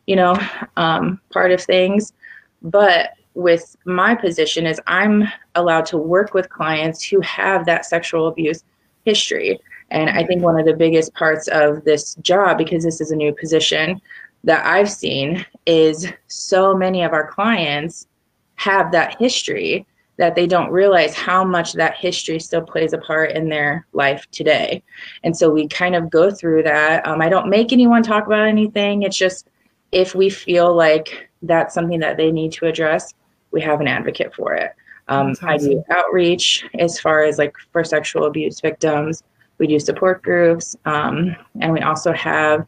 you 0.06 0.16
know, 0.16 0.38
um, 0.78 1.20
part 1.32 1.52
of 1.52 1.62
things. 1.62 2.14
But 2.62 3.12
with 3.34 3.76
my 3.86 4.16
position 4.16 4.66
is 4.66 4.80
I'm 4.88 5.24
allowed 5.56 5.86
to 5.88 5.98
work 5.98 6.34
with 6.34 6.50
clients 6.50 7.04
who 7.04 7.20
have 7.22 7.66
that 7.66 7.86
sexual 7.86 8.28
abuse 8.28 8.64
history. 9.04 9.60
And 9.92 10.10
I 10.10 10.26
think 10.26 10.42
one 10.42 10.60
of 10.60 10.66
the 10.66 10.74
biggest 10.74 11.14
parts 11.14 11.48
of 11.48 11.84
this 11.84 12.16
job, 12.16 12.58
because 12.58 12.84
this 12.84 13.02
is 13.02 13.12
a 13.12 13.16
new 13.16 13.34
position 13.34 14.02
that 14.44 14.66
I've 14.66 14.90
seen, 14.90 15.46
is 15.66 16.08
so 16.28 16.76
many 16.76 17.04
of 17.04 17.14
our 17.14 17.28
clients 17.28 18.08
have 18.56 18.92
that 18.92 19.18
history 19.20 19.86
that 20.18 20.36
they 20.36 20.48
don't 20.48 20.72
realize 20.72 21.14
how 21.14 21.44
much 21.44 21.74
that 21.74 21.98
history 21.98 22.40
still 22.40 22.62
plays 22.62 22.94
a 22.94 22.98
part 22.98 23.32
in 23.32 23.50
their 23.50 23.86
life 23.94 24.26
today. 24.32 24.82
And 25.24 25.36
so 25.36 25.50
we 25.50 25.68
kind 25.68 25.96
of 25.96 26.10
go 26.10 26.32
through 26.32 26.64
that. 26.64 27.06
Um, 27.06 27.22
I 27.22 27.30
don't 27.30 27.50
make 27.50 27.74
anyone 27.74 28.02
talk 28.02 28.26
about 28.26 28.48
anything. 28.48 29.04
It's 29.04 29.18
just 29.18 29.50
if 29.92 30.16
we 30.16 30.30
feel 30.30 30.74
like 30.74 31.30
that's 31.42 31.74
something 31.74 32.00
that 32.00 32.18
they 32.18 32.32
need 32.32 32.54
to 32.54 32.66
address, 32.66 33.14
we 33.52 33.62
have 33.62 33.82
an 33.82 33.88
advocate 33.88 34.34
for 34.34 34.54
it. 34.54 34.72
Um, 35.08 35.32
awesome. 35.32 35.50
I 35.50 35.58
do 35.58 35.84
outreach 35.92 36.66
as 36.80 37.00
far 37.00 37.24
as 37.24 37.38
like 37.38 37.54
for 37.72 37.84
sexual 37.84 38.26
abuse 38.26 38.60
victims. 38.60 39.22
We 39.58 39.68
do 39.68 39.80
support 39.80 40.22
groups, 40.22 40.76
um, 40.86 41.36
and 41.62 41.72
we 41.74 41.80
also 41.80 42.12
have 42.14 42.68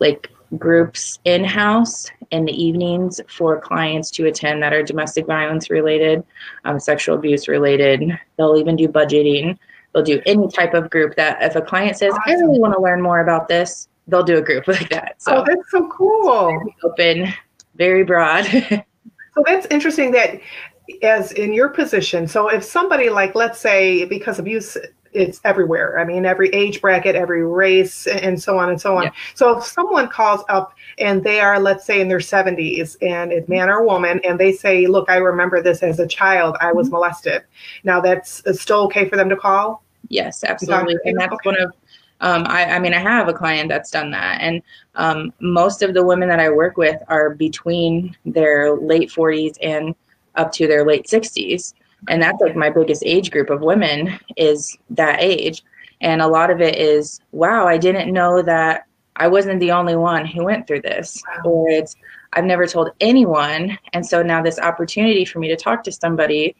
like 0.00 0.30
groups 0.56 1.18
in 1.24 1.44
house 1.44 2.06
in 2.30 2.44
the 2.44 2.52
evenings 2.52 3.20
for 3.28 3.60
clients 3.60 4.10
to 4.12 4.26
attend 4.26 4.62
that 4.62 4.72
are 4.72 4.82
domestic 4.82 5.26
violence 5.26 5.70
related, 5.70 6.24
um, 6.64 6.80
sexual 6.80 7.16
abuse 7.16 7.48
related. 7.48 8.18
They'll 8.36 8.56
even 8.56 8.76
do 8.76 8.88
budgeting. 8.88 9.58
They'll 9.92 10.04
do 10.04 10.20
any 10.26 10.48
type 10.48 10.74
of 10.74 10.90
group 10.90 11.16
that 11.16 11.42
if 11.42 11.56
a 11.56 11.60
client 11.60 11.96
says, 11.96 12.14
I 12.26 12.32
really 12.32 12.58
want 12.58 12.74
to 12.74 12.80
learn 12.80 13.02
more 13.02 13.20
about 13.20 13.48
this, 13.48 13.88
they'll 14.06 14.22
do 14.22 14.38
a 14.38 14.42
group 14.42 14.66
like 14.68 14.88
that. 14.90 15.20
So 15.20 15.36
oh, 15.36 15.44
that's 15.46 15.70
so 15.70 15.88
cool. 15.88 16.60
Open, 16.82 17.32
very 17.76 18.04
broad. 18.04 18.44
so 19.34 19.42
that's 19.44 19.66
interesting 19.70 20.12
that 20.12 20.40
as 21.02 21.32
in 21.32 21.52
your 21.52 21.68
position 21.68 22.26
so 22.26 22.48
if 22.48 22.64
somebody 22.64 23.10
like 23.10 23.34
let's 23.34 23.60
say 23.60 24.06
because 24.06 24.38
abuse 24.38 24.74
it's 25.12 25.40
everywhere. 25.44 25.98
I 25.98 26.04
mean, 26.04 26.26
every 26.26 26.48
age 26.50 26.80
bracket, 26.80 27.14
every 27.14 27.44
race, 27.44 28.06
and 28.06 28.40
so 28.40 28.58
on 28.58 28.70
and 28.70 28.80
so 28.80 28.96
on. 28.96 29.04
Yeah. 29.04 29.10
So 29.34 29.58
if 29.58 29.64
someone 29.64 30.08
calls 30.08 30.42
up 30.48 30.74
and 30.98 31.22
they 31.22 31.40
are, 31.40 31.58
let's 31.58 31.84
say, 31.84 32.00
in 32.00 32.08
their 32.08 32.18
70s, 32.18 32.96
and 33.02 33.32
it's 33.32 33.48
man 33.48 33.68
or 33.68 33.84
woman, 33.84 34.20
and 34.24 34.38
they 34.38 34.52
say, 34.52 34.86
"Look, 34.86 35.08
I 35.08 35.16
remember 35.16 35.62
this 35.62 35.82
as 35.82 35.98
a 35.98 36.06
child. 36.06 36.56
I 36.60 36.72
was 36.72 36.86
mm-hmm. 36.86 36.96
molested." 36.96 37.42
Now, 37.84 38.00
that's 38.00 38.42
still 38.60 38.80
okay 38.84 39.08
for 39.08 39.16
them 39.16 39.28
to 39.28 39.36
call. 39.36 39.82
Yes, 40.08 40.44
absolutely, 40.44 40.96
and 41.04 41.18
that's 41.18 41.32
okay. 41.32 41.50
one 41.50 41.60
of. 41.60 41.72
Um, 42.20 42.46
I, 42.48 42.64
I, 42.64 42.78
mean, 42.80 42.94
I 42.94 42.98
have 42.98 43.28
a 43.28 43.32
client 43.32 43.68
that's 43.68 43.92
done 43.92 44.10
that, 44.10 44.40
and 44.40 44.60
um, 44.96 45.32
most 45.40 45.82
of 45.82 45.94
the 45.94 46.04
women 46.04 46.28
that 46.28 46.40
I 46.40 46.50
work 46.50 46.76
with 46.76 47.00
are 47.06 47.30
between 47.30 48.16
their 48.26 48.74
late 48.76 49.08
40s 49.08 49.56
and 49.62 49.94
up 50.34 50.50
to 50.52 50.66
their 50.66 50.84
late 50.84 51.06
60s 51.06 51.74
and 52.06 52.22
that's 52.22 52.40
like 52.40 52.54
my 52.54 52.70
biggest 52.70 53.02
age 53.04 53.30
group 53.30 53.50
of 53.50 53.60
women 53.60 54.18
is 54.36 54.76
that 54.90 55.20
age. 55.20 55.64
And 56.00 56.22
a 56.22 56.28
lot 56.28 56.50
of 56.50 56.60
it 56.60 56.76
is 56.76 57.20
wow 57.32 57.66
i 57.66 57.76
didn't 57.76 58.12
know 58.12 58.40
that 58.42 58.86
i 59.16 59.26
wasn't 59.26 59.58
the 59.58 59.72
only 59.72 59.96
one 59.96 60.24
who 60.24 60.44
went 60.44 60.66
through 60.66 60.82
this. 60.82 61.20
Wow. 61.44 61.50
or 61.50 61.70
it's 61.70 61.96
i've 62.34 62.44
never 62.44 62.66
told 62.66 62.90
anyone. 63.00 63.78
And 63.92 64.06
so 64.06 64.22
now 64.22 64.42
this 64.42 64.58
opportunity 64.58 65.24
for 65.24 65.40
me 65.40 65.48
to 65.48 65.56
talk 65.56 65.82
to 65.84 65.92
somebody 65.92 66.54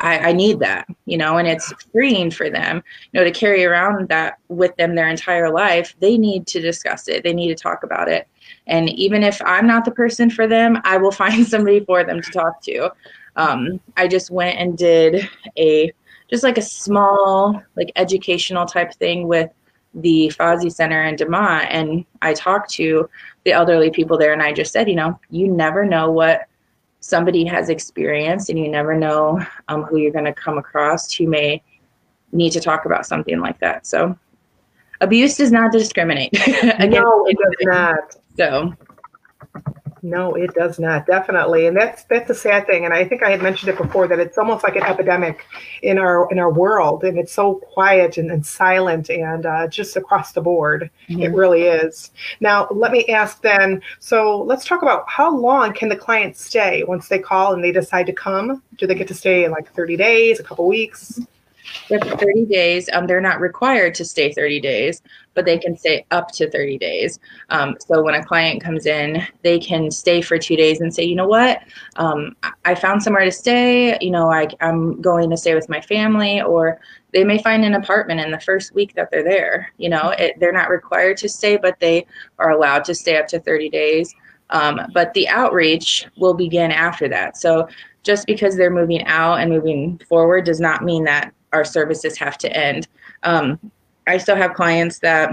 I, 0.00 0.28
I 0.28 0.32
need 0.32 0.60
that 0.60 0.86
you 1.06 1.18
know 1.18 1.38
and 1.38 1.48
it's 1.48 1.72
freeing 1.90 2.30
for 2.30 2.48
them 2.48 2.84
you 3.10 3.18
know 3.18 3.24
to 3.24 3.32
carry 3.32 3.64
around 3.64 4.08
that 4.10 4.38
with 4.46 4.76
them 4.76 4.94
their 4.94 5.08
entire 5.08 5.50
life. 5.50 5.96
They 5.98 6.16
need 6.16 6.46
to 6.48 6.60
discuss 6.60 7.08
it. 7.08 7.24
They 7.24 7.32
need 7.32 7.48
to 7.48 7.56
talk 7.56 7.82
about 7.82 8.08
it. 8.08 8.28
And 8.68 8.88
even 8.90 9.24
if 9.24 9.42
i'm 9.44 9.66
not 9.66 9.84
the 9.84 9.90
person 9.90 10.30
for 10.30 10.46
them 10.46 10.78
i 10.84 10.96
will 10.96 11.10
find 11.24 11.44
somebody 11.44 11.80
for 11.80 12.04
them 12.04 12.22
to 12.22 12.30
talk 12.30 12.62
to 12.62 12.92
um, 13.38 13.80
I 13.96 14.08
just 14.08 14.30
went 14.30 14.58
and 14.58 14.76
did 14.76 15.26
a 15.56 15.92
just 16.28 16.42
like 16.42 16.58
a 16.58 16.62
small 16.62 17.62
like 17.76 17.90
educational 17.96 18.66
type 18.66 18.92
thing 18.92 19.26
with 19.26 19.50
the 19.94 20.30
Fozzie 20.38 20.70
Center 20.72 21.02
in 21.04 21.16
DeMotte, 21.16 21.68
and 21.70 22.04
I 22.20 22.34
talked 22.34 22.70
to 22.74 23.08
the 23.44 23.52
elderly 23.52 23.90
people 23.90 24.18
there, 24.18 24.34
and 24.34 24.42
I 24.42 24.52
just 24.52 24.72
said, 24.72 24.88
you 24.88 24.96
know, 24.96 25.18
you 25.30 25.48
never 25.48 25.86
know 25.86 26.10
what 26.10 26.42
somebody 27.00 27.44
has 27.46 27.70
experienced, 27.70 28.50
and 28.50 28.58
you 28.58 28.68
never 28.68 28.94
know 28.94 29.40
um, 29.68 29.84
who 29.84 29.96
you're 29.96 30.12
going 30.12 30.26
to 30.26 30.34
come 30.34 30.58
across 30.58 31.10
who 31.14 31.26
may 31.26 31.62
need 32.32 32.50
to 32.50 32.60
talk 32.60 32.84
about 32.84 33.06
something 33.06 33.40
like 33.40 33.58
that. 33.60 33.86
So 33.86 34.18
abuse 35.00 35.36
does 35.36 35.52
not 35.52 35.72
discriminate. 35.72 36.32
no, 36.78 37.26
it 37.26 37.38
does 37.38 37.56
not. 37.62 38.16
So 38.36 38.74
no, 40.02 40.34
it 40.34 40.54
does 40.54 40.78
not. 40.78 41.06
Definitely, 41.06 41.66
and 41.66 41.76
that's 41.76 42.04
that's 42.04 42.30
a 42.30 42.34
sad 42.34 42.66
thing. 42.66 42.84
And 42.84 42.94
I 42.94 43.04
think 43.04 43.22
I 43.22 43.30
had 43.30 43.42
mentioned 43.42 43.70
it 43.70 43.78
before 43.78 44.06
that 44.08 44.18
it's 44.18 44.38
almost 44.38 44.64
like 44.64 44.76
an 44.76 44.82
epidemic 44.82 45.44
in 45.82 45.98
our 45.98 46.30
in 46.30 46.38
our 46.38 46.52
world, 46.52 47.04
and 47.04 47.18
it's 47.18 47.32
so 47.32 47.56
quiet 47.56 48.18
and, 48.18 48.30
and 48.30 48.44
silent 48.44 49.10
and 49.10 49.46
uh, 49.46 49.68
just 49.68 49.96
across 49.96 50.32
the 50.32 50.40
board. 50.40 50.90
Mm-hmm. 51.08 51.22
It 51.22 51.34
really 51.34 51.62
is. 51.62 52.10
Now, 52.40 52.68
let 52.70 52.92
me 52.92 53.06
ask 53.06 53.42
then. 53.42 53.82
So 53.98 54.42
let's 54.42 54.64
talk 54.64 54.82
about 54.82 55.08
how 55.08 55.34
long 55.34 55.72
can 55.72 55.88
the 55.88 55.96
client 55.96 56.36
stay 56.36 56.84
once 56.84 57.08
they 57.08 57.18
call 57.18 57.54
and 57.54 57.62
they 57.62 57.72
decide 57.72 58.06
to 58.06 58.12
come? 58.12 58.62
Do 58.76 58.86
they 58.86 58.94
get 58.94 59.08
to 59.08 59.14
stay 59.14 59.44
in 59.44 59.50
like 59.50 59.72
thirty 59.72 59.96
days, 59.96 60.40
a 60.40 60.42
couple 60.42 60.66
weeks? 60.66 61.20
Yep, 61.90 62.18
30 62.18 62.46
days. 62.46 62.88
Um, 62.92 63.06
they're 63.06 63.20
not 63.20 63.40
required 63.40 63.94
to 63.96 64.04
stay 64.04 64.32
30 64.32 64.60
days, 64.60 65.02
but 65.38 65.44
they 65.44 65.56
can 65.56 65.76
stay 65.76 66.04
up 66.10 66.32
to 66.32 66.50
30 66.50 66.78
days. 66.78 67.20
Um, 67.50 67.76
so 67.78 68.02
when 68.02 68.16
a 68.16 68.24
client 68.24 68.60
comes 68.60 68.86
in, 68.86 69.24
they 69.44 69.60
can 69.60 69.88
stay 69.88 70.20
for 70.20 70.36
two 70.36 70.56
days 70.56 70.80
and 70.80 70.92
say, 70.92 71.04
you 71.04 71.14
know 71.14 71.28
what, 71.28 71.62
um, 71.94 72.34
I 72.64 72.74
found 72.74 73.04
somewhere 73.04 73.24
to 73.24 73.30
stay. 73.30 73.96
You 74.00 74.10
know, 74.10 74.32
I, 74.32 74.48
I'm 74.60 75.00
going 75.00 75.30
to 75.30 75.36
stay 75.36 75.54
with 75.54 75.68
my 75.68 75.80
family, 75.80 76.42
or 76.42 76.80
they 77.12 77.22
may 77.22 77.40
find 77.40 77.64
an 77.64 77.74
apartment 77.74 78.18
in 78.18 78.32
the 78.32 78.40
first 78.40 78.74
week 78.74 78.94
that 78.96 79.12
they're 79.12 79.22
there. 79.22 79.72
You 79.76 79.90
know, 79.90 80.08
it, 80.18 80.40
they're 80.40 80.50
not 80.50 80.70
required 80.70 81.18
to 81.18 81.28
stay, 81.28 81.56
but 81.56 81.78
they 81.78 82.04
are 82.40 82.50
allowed 82.50 82.84
to 82.86 82.94
stay 82.96 83.16
up 83.16 83.28
to 83.28 83.38
30 83.38 83.70
days. 83.70 84.12
Um, 84.50 84.80
but 84.92 85.14
the 85.14 85.28
outreach 85.28 86.04
will 86.16 86.34
begin 86.34 86.72
after 86.72 87.08
that. 87.10 87.36
So 87.36 87.68
just 88.02 88.26
because 88.26 88.56
they're 88.56 88.70
moving 88.70 89.04
out 89.04 89.36
and 89.36 89.52
moving 89.52 90.00
forward 90.08 90.46
does 90.46 90.58
not 90.58 90.82
mean 90.82 91.04
that 91.04 91.32
our 91.52 91.64
services 91.64 92.18
have 92.18 92.38
to 92.38 92.56
end. 92.56 92.88
Um, 93.22 93.60
I 94.08 94.18
still 94.18 94.36
have 94.36 94.54
clients 94.54 94.98
that 95.00 95.32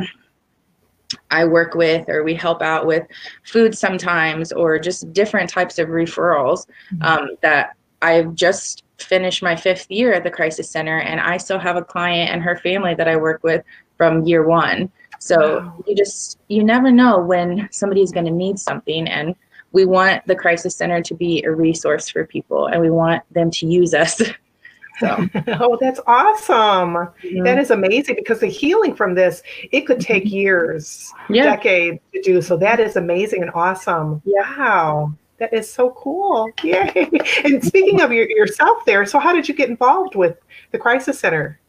I 1.32 1.46
work 1.46 1.76
with 1.76 2.10
or 2.10 2.24
we 2.24 2.34
help 2.34 2.62
out 2.62 2.86
with 2.86 3.04
food 3.44 3.78
sometimes 3.78 4.52
or 4.52 4.80
just 4.80 5.12
different 5.14 5.50
types 5.50 5.80
of 5.80 5.90
referrals 5.90 6.66
mm-hmm. 6.92 7.04
um, 7.04 7.30
that 7.42 7.76
I've 8.02 8.36
just 8.36 8.84
finished 8.98 9.44
my 9.44 9.56
fifth 9.56 9.90
year 9.90 10.14
at 10.14 10.24
the 10.24 10.32
crisis 10.32 10.70
center 10.70 11.00
and 11.00 11.20
I 11.20 11.38
still 11.38 11.60
have 11.60 11.76
a 11.76 11.84
client 11.84 12.32
and 12.32 12.42
her 12.42 12.58
family 12.58 12.96
that 12.96 13.08
I 13.08 13.16
work 13.16 13.44
with 13.44 13.64
from 13.98 14.26
year 14.26 14.48
one. 14.48 14.92
So 15.20 15.60
wow. 15.60 15.84
you 15.88 15.96
just 15.96 16.40
you 16.48 16.64
never 16.64 16.92
know 16.92 17.20
when 17.20 17.68
somebody's 17.72 18.12
going 18.12 18.26
to 18.26 18.32
need 18.32 18.60
something 18.60 19.08
and 19.08 19.36
we 19.72 19.86
want 19.86 20.26
the 20.28 20.36
crisis 20.36 20.76
center 20.76 21.02
to 21.02 21.14
be 21.14 21.44
a 21.44 21.52
resource 21.52 22.10
for 22.10 22.26
people 22.26 22.68
and 22.68 22.82
we 22.82 22.90
want 22.90 23.24
them 23.34 23.52
to 23.52 23.68
use 23.68 23.94
us 23.94 24.22
So. 25.00 25.28
oh, 25.60 25.78
that's 25.80 26.00
awesome. 26.08 27.10
That 27.44 27.58
is 27.60 27.72
amazing 27.72 28.16
because 28.16 28.40
the 28.40 28.48
healing 28.48 28.96
from 28.96 29.16
this, 29.16 29.44
it 29.72 29.82
could 29.82 30.00
take 30.00 30.26
mm-hmm. 30.26 30.36
years, 30.36 31.14
yeah. 31.30 31.56
decades 31.56 32.00
to 32.14 32.22
do. 32.22 32.42
So 32.42 32.58
that 32.58 32.80
is 32.80 32.96
amazing 32.96 33.42
and 33.42 33.52
awesome. 33.54 34.22
Wow. 34.26 35.14
That 35.38 35.54
is 35.54 35.72
so 35.72 35.92
cool. 35.92 36.48
Yay. 36.64 37.10
And 37.44 37.64
speaking 37.64 38.02
of 38.02 38.12
your, 38.12 38.30
yourself 38.30 38.86
there, 38.86 39.06
so 39.06 39.20
how 39.20 39.34
did 39.34 39.50
you 39.50 39.54
get 39.54 39.70
involved 39.70 40.16
with 40.16 40.38
the 40.72 40.78
Crisis 40.78 41.20
Center? 41.20 41.60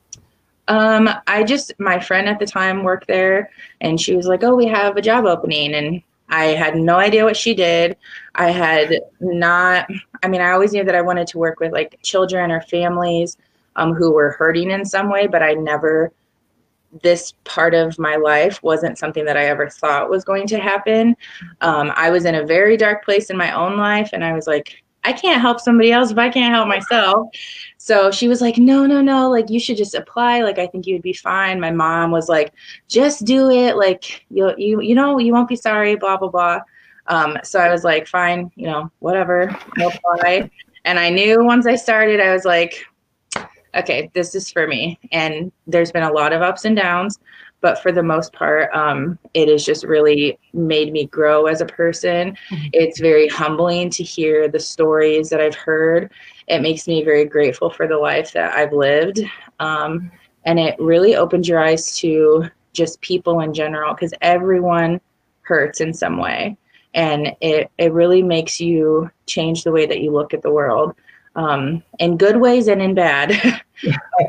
Um, 0.69 1.09
I 1.27 1.45
just, 1.45 1.73
my 1.79 1.99
friend 2.01 2.29
at 2.29 2.39
the 2.39 2.47
time 2.47 2.83
worked 2.83 3.07
there 3.07 3.51
and 3.81 4.01
she 4.01 4.17
was 4.17 4.27
like, 4.27 4.43
oh, 4.43 4.55
we 4.55 4.67
have 4.67 4.97
a 4.97 5.03
job 5.03 5.25
opening. 5.25 5.75
And 5.75 6.03
I 6.29 6.47
had 6.47 6.77
no 6.77 6.97
idea 6.97 7.25
what 7.25 7.37
she 7.37 7.55
did. 7.55 7.97
I 8.35 8.51
had 8.51 9.01
not, 9.21 9.89
I 10.23 10.29
mean, 10.29 10.41
I 10.41 10.53
always 10.53 10.73
knew 10.73 10.85
that 10.85 10.95
I 10.95 11.03
wanted 11.03 11.27
to 11.29 11.39
work 11.39 11.61
with 11.61 11.73
like 11.73 11.99
children 12.03 12.51
or 12.51 12.61
families 12.63 13.37
um, 13.77 13.95
who 13.95 14.13
were 14.13 14.31
hurting 14.33 14.71
in 14.71 14.85
some 14.85 15.11
way, 15.11 15.27
but 15.27 15.43
I 15.43 15.55
never, 15.55 16.13
this 17.03 17.35
part 17.45 17.75
of 17.75 17.99
my 17.99 18.17
life 18.17 18.63
wasn't 18.63 18.99
something 18.99 19.25
that 19.25 19.37
I 19.37 19.47
ever 19.47 19.69
thought 19.69 20.11
was 20.11 20.25
going 20.25 20.47
to 20.49 20.59
happen. 20.59 21.17
Um, 21.61 21.93
I 21.95 22.11
was 22.11 22.25
in 22.25 22.35
a 22.35 22.47
very 22.47 22.77
dark 22.77 23.05
place 23.05 23.31
in 23.31 23.37
my 23.37 23.53
own 23.53 23.77
life, 23.77 24.11
and 24.13 24.25
I 24.25 24.33
was 24.33 24.47
like, 24.47 24.83
I 25.07 25.13
can't 25.13 25.41
help 25.41 25.61
somebody 25.61 25.93
else 25.93 26.11
if 26.11 26.19
I 26.19 26.29
can't 26.29 26.53
help 26.53 26.69
myself. 26.69 27.29
So 27.79 28.11
she 28.11 28.27
was 28.27 28.41
like, 28.41 28.59
no, 28.59 28.85
no, 28.85 29.01
no, 29.01 29.31
like 29.31 29.49
you 29.49 29.61
should 29.61 29.77
just 29.77 29.95
apply. 29.95 30.43
Like 30.43 30.59
I 30.59 30.67
think 30.67 30.87
you 30.87 30.95
would 30.95 31.03
be 31.03 31.13
fine. 31.13 31.61
My 31.61 31.71
mom 31.71 32.11
was 32.11 32.29
like, 32.29 32.53
just 32.89 33.25
do 33.25 33.49
it. 33.51 33.77
Like 33.77 34.25
you, 34.31 34.53
you, 34.59 34.81
you 34.81 34.95
know, 34.95 35.19
you 35.19 35.33
won't 35.33 35.49
be 35.49 35.57
sorry. 35.57 35.95
Blah 35.95 36.17
blah 36.17 36.29
blah. 36.29 36.61
Um, 37.07 37.39
so 37.45 37.61
I 37.61 37.71
was 37.71 37.85
like, 37.85 38.09
fine, 38.09 38.51
you 38.57 38.67
know, 38.67 38.91
whatever, 38.99 39.57
apply. 39.81 40.51
And 40.85 40.99
I 40.99 41.09
knew 41.09 41.45
once 41.45 41.67
I 41.67 41.77
started, 41.77 42.21
I 42.21 42.33
was 42.33 42.45
like, 42.45 42.85
okay, 43.77 44.11
this 44.13 44.35
is 44.35 44.51
for 44.51 44.67
me. 44.67 44.99
And 45.13 45.53
there's 45.69 45.93
been 45.93 46.03
a 46.03 46.13
lot 46.13 46.33
of 46.33 46.43
ups 46.43 46.65
and 46.65 46.75
downs 46.75 47.21
but 47.61 47.83
for 47.83 47.91
the 47.93 48.03
most 48.03 48.33
part 48.33 48.73
um, 48.75 49.19
it 49.35 49.49
has 49.49 49.65
just 49.65 49.85
really 49.85 50.39
made 50.53 50.93
me 50.93 51.07
grow 51.07 51.47
as 51.47 51.61
a 51.61 51.67
person. 51.67 52.37
Mm-hmm. 52.51 52.67
it's 52.73 53.01
very 53.01 53.29
humbling 53.29 53.91
to 53.91 54.03
hear 54.03 54.49
the 54.49 54.61
stories 54.61 55.31
that 55.31 55.41
i've 55.41 55.55
heard. 55.55 56.13
It 56.49 56.61
makes 56.61 56.87
me 56.87 57.05
very 57.05 57.25
grateful 57.25 57.71
for 57.71 57.87
the 57.87 57.99
life 57.99 58.33
that 58.33 58.55
i've 58.55 58.73
lived. 58.73 59.21
Um, 59.59 60.11
and 60.45 60.61
it 60.61 60.77
really 60.79 61.17
opens 61.17 61.49
your 61.49 61.61
eyes 61.61 61.97
to 61.99 62.49
just 62.73 63.01
people 63.01 63.41
in 63.41 63.53
general 63.53 63.95
because 63.95 64.15
everyone 64.21 65.01
hurts 65.43 65.81
in 65.81 65.93
some 65.93 66.19
way. 66.19 66.57
And 66.95 67.35
it, 67.41 67.71
it 67.79 67.93
really 67.93 68.23
makes 68.23 68.61
you 68.61 69.11
change 69.27 69.65
the 69.65 69.73
way 69.73 69.87
that 69.87 70.01
you 70.01 70.13
look 70.13 70.33
at 70.33 70.43
the 70.43 70.51
world 70.51 70.95
um, 71.37 71.83
in 71.99 72.17
good 72.17 72.39
ways 72.39 72.67
and 72.67 72.83
in 72.83 72.95
bad. 72.95 73.33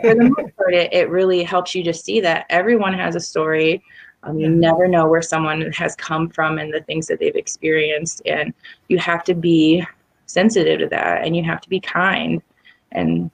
for 0.01 0.13
the 0.13 0.33
most 0.37 0.55
part, 0.57 0.73
it, 0.73 0.93
it 0.93 1.09
really 1.09 1.43
helps 1.43 1.73
you 1.73 1.83
to 1.83 1.93
see 1.93 2.19
that 2.19 2.45
everyone 2.49 2.93
has 2.93 3.15
a 3.15 3.19
story. 3.19 3.81
Um, 4.23 4.37
you 4.37 4.49
never 4.49 4.87
know 4.87 5.07
where 5.07 5.21
someone 5.21 5.71
has 5.71 5.95
come 5.95 6.29
from 6.29 6.57
and 6.57 6.71
the 6.73 6.81
things 6.81 7.07
that 7.07 7.19
they've 7.19 7.35
experienced, 7.35 8.21
and 8.25 8.53
you 8.89 8.97
have 8.97 9.23
to 9.23 9.33
be 9.33 9.83
sensitive 10.25 10.79
to 10.79 10.87
that, 10.89 11.25
and 11.25 11.35
you 11.35 11.43
have 11.43 11.61
to 11.61 11.69
be 11.69 11.79
kind. 11.79 12.41
And 12.91 13.31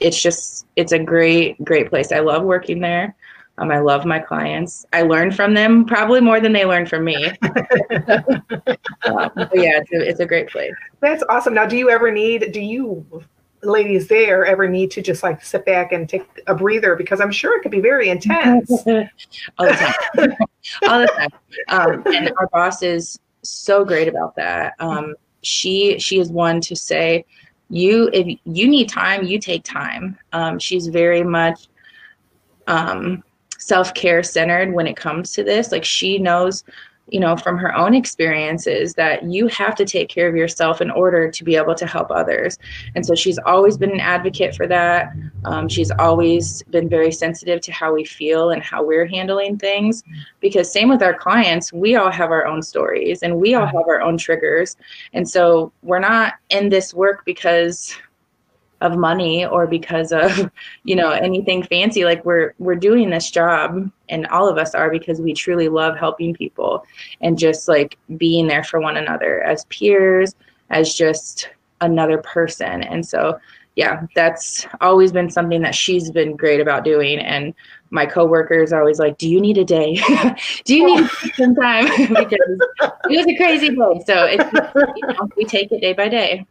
it's 0.00 0.20
just, 0.20 0.66
it's 0.76 0.92
a 0.92 0.98
great, 0.98 1.62
great 1.64 1.88
place. 1.88 2.10
I 2.10 2.18
love 2.18 2.42
working 2.42 2.80
there. 2.80 3.14
Um, 3.58 3.70
I 3.70 3.80
love 3.80 4.04
my 4.04 4.18
clients. 4.18 4.86
I 4.92 5.02
learn 5.02 5.32
from 5.32 5.54
them 5.54 5.84
probably 5.84 6.20
more 6.20 6.40
than 6.40 6.52
they 6.52 6.64
learn 6.64 6.86
from 6.86 7.04
me. 7.04 7.26
um, 7.42 9.30
yeah, 9.52 9.80
it's 9.80 9.92
a, 9.92 10.08
it's 10.08 10.20
a 10.20 10.26
great 10.26 10.48
place. 10.48 10.74
That's 11.00 11.24
awesome. 11.28 11.54
Now, 11.54 11.66
do 11.66 11.76
you 11.76 11.90
ever 11.90 12.10
need, 12.10 12.52
do 12.52 12.60
you 12.60 13.04
ladies 13.62 14.06
there 14.06 14.46
ever 14.46 14.68
need 14.68 14.90
to 14.92 15.02
just 15.02 15.24
like 15.24 15.44
sit 15.44 15.66
back 15.66 15.90
and 15.92 16.08
take 16.08 16.24
a 16.46 16.54
breather? 16.54 16.94
Because 16.94 17.20
I'm 17.20 17.32
sure 17.32 17.58
it 17.58 17.62
could 17.62 17.72
be 17.72 17.80
very 17.80 18.08
intense. 18.08 18.70
All 19.58 19.66
the 19.66 19.72
time. 19.72 20.36
All 20.88 21.00
the 21.00 21.08
time. 21.08 21.30
Um, 21.68 22.02
and 22.06 22.32
our 22.38 22.48
boss 22.52 22.82
is 22.82 23.18
so 23.42 23.84
great 23.84 24.08
about 24.08 24.36
that. 24.36 24.74
Um, 24.78 25.14
she, 25.42 25.98
she 25.98 26.18
is 26.20 26.30
one 26.30 26.60
to 26.62 26.76
say, 26.76 27.24
you, 27.70 28.08
if 28.12 28.38
you 28.44 28.68
need 28.68 28.88
time, 28.88 29.24
you 29.24 29.38
take 29.38 29.64
time. 29.64 30.16
Um, 30.32 30.58
she's 30.58 30.86
very 30.86 31.22
much, 31.22 31.68
um, 32.66 33.22
self 33.68 33.92
care 33.92 34.22
centered 34.22 34.72
when 34.72 34.86
it 34.86 34.96
comes 34.96 35.32
to 35.32 35.44
this. 35.44 35.70
Like 35.70 35.84
she 35.84 36.18
knows, 36.18 36.64
you 37.08 37.20
know, 37.20 37.36
from 37.36 37.58
her 37.58 37.74
own 37.74 37.94
experiences 37.94 38.94
that 38.94 39.24
you 39.24 39.46
have 39.48 39.74
to 39.76 39.84
take 39.84 40.08
care 40.08 40.26
of 40.26 40.34
yourself 40.34 40.80
in 40.80 40.90
order 40.90 41.30
to 41.30 41.44
be 41.44 41.54
able 41.54 41.74
to 41.74 41.86
help 41.86 42.10
others. 42.10 42.58
And 42.94 43.04
so 43.04 43.14
she's 43.14 43.38
always 43.38 43.76
been 43.76 43.90
an 43.90 44.00
advocate 44.00 44.54
for 44.54 44.66
that. 44.66 45.12
Um, 45.44 45.68
she's 45.68 45.90
always 45.98 46.62
been 46.64 46.88
very 46.88 47.12
sensitive 47.12 47.60
to 47.62 47.72
how 47.72 47.92
we 47.92 48.04
feel 48.04 48.50
and 48.50 48.62
how 48.62 48.82
we're 48.82 49.06
handling 49.06 49.58
things. 49.58 50.02
Because, 50.40 50.72
same 50.72 50.88
with 50.88 51.02
our 51.02 51.14
clients, 51.14 51.72
we 51.72 51.96
all 51.96 52.10
have 52.10 52.30
our 52.30 52.46
own 52.46 52.62
stories 52.62 53.22
and 53.22 53.38
we 53.38 53.54
all 53.54 53.66
have 53.66 53.86
our 53.86 54.00
own 54.00 54.16
triggers. 54.16 54.76
And 55.12 55.28
so 55.28 55.72
we're 55.82 55.98
not 55.98 56.34
in 56.48 56.70
this 56.70 56.94
work 56.94 57.24
because 57.26 57.94
of 58.80 58.96
money 58.96 59.44
or 59.44 59.66
because 59.66 60.12
of 60.12 60.50
you 60.84 60.94
know 60.94 61.10
anything 61.10 61.62
fancy 61.62 62.04
like 62.04 62.24
we're 62.24 62.54
we're 62.58 62.76
doing 62.76 63.10
this 63.10 63.30
job 63.30 63.90
and 64.08 64.26
all 64.28 64.48
of 64.48 64.58
us 64.58 64.74
are 64.74 64.90
because 64.90 65.20
we 65.20 65.32
truly 65.32 65.68
love 65.68 65.96
helping 65.96 66.34
people 66.34 66.84
and 67.20 67.38
just 67.38 67.68
like 67.68 67.98
being 68.16 68.46
there 68.46 68.64
for 68.64 68.80
one 68.80 68.96
another 68.96 69.42
as 69.42 69.64
peers 69.66 70.34
as 70.70 70.94
just 70.94 71.50
another 71.80 72.18
person. 72.18 72.82
And 72.82 73.06
so 73.06 73.38
yeah 73.76 74.02
that's 74.16 74.66
always 74.80 75.12
been 75.12 75.30
something 75.30 75.62
that 75.62 75.72
she's 75.72 76.10
been 76.10 76.36
great 76.36 76.60
about 76.60 76.84
doing. 76.84 77.18
And 77.20 77.54
my 77.90 78.06
coworkers 78.06 78.72
are 78.72 78.80
always 78.80 78.98
like 78.98 79.18
do 79.18 79.28
you 79.28 79.40
need 79.40 79.58
a 79.58 79.64
day? 79.64 79.94
Do 80.64 80.76
you 80.76 80.86
need 80.86 81.10
some 81.36 81.54
time? 81.54 81.86
Because 82.08 82.60
it 82.80 83.16
was 83.16 83.26
a 83.26 83.36
crazy 83.36 83.68
day. 83.68 84.02
So 84.06 84.24
it's 84.24 84.52
you 84.96 85.06
know, 85.06 85.28
we 85.36 85.44
take 85.44 85.72
it 85.72 85.80
day 85.80 85.92
by 85.92 86.08
day 86.08 86.44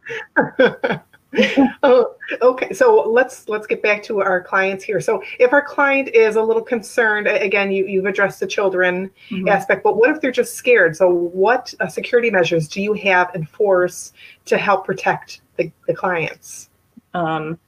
oh, 1.82 2.14
okay. 2.40 2.72
So 2.72 3.08
let's 3.08 3.48
let's 3.48 3.66
get 3.66 3.82
back 3.82 4.02
to 4.04 4.22
our 4.22 4.42
clients 4.42 4.82
here. 4.82 5.00
So 5.00 5.22
if 5.38 5.52
our 5.52 5.62
client 5.62 6.08
is 6.08 6.36
a 6.36 6.42
little 6.42 6.62
concerned, 6.62 7.26
again, 7.26 7.70
you 7.70 7.86
you've 7.86 8.06
addressed 8.06 8.40
the 8.40 8.46
children 8.46 9.10
mm-hmm. 9.28 9.48
aspect, 9.48 9.84
but 9.84 9.96
what 9.96 10.10
if 10.10 10.20
they're 10.20 10.32
just 10.32 10.54
scared? 10.54 10.96
So 10.96 11.10
what 11.10 11.74
uh, 11.80 11.88
security 11.88 12.30
measures 12.30 12.66
do 12.66 12.80
you 12.80 12.94
have 12.94 13.34
in 13.34 13.44
force 13.44 14.12
to 14.46 14.56
help 14.56 14.86
protect 14.86 15.42
the, 15.56 15.70
the 15.86 15.94
clients? 15.94 16.70
Um, 17.12 17.58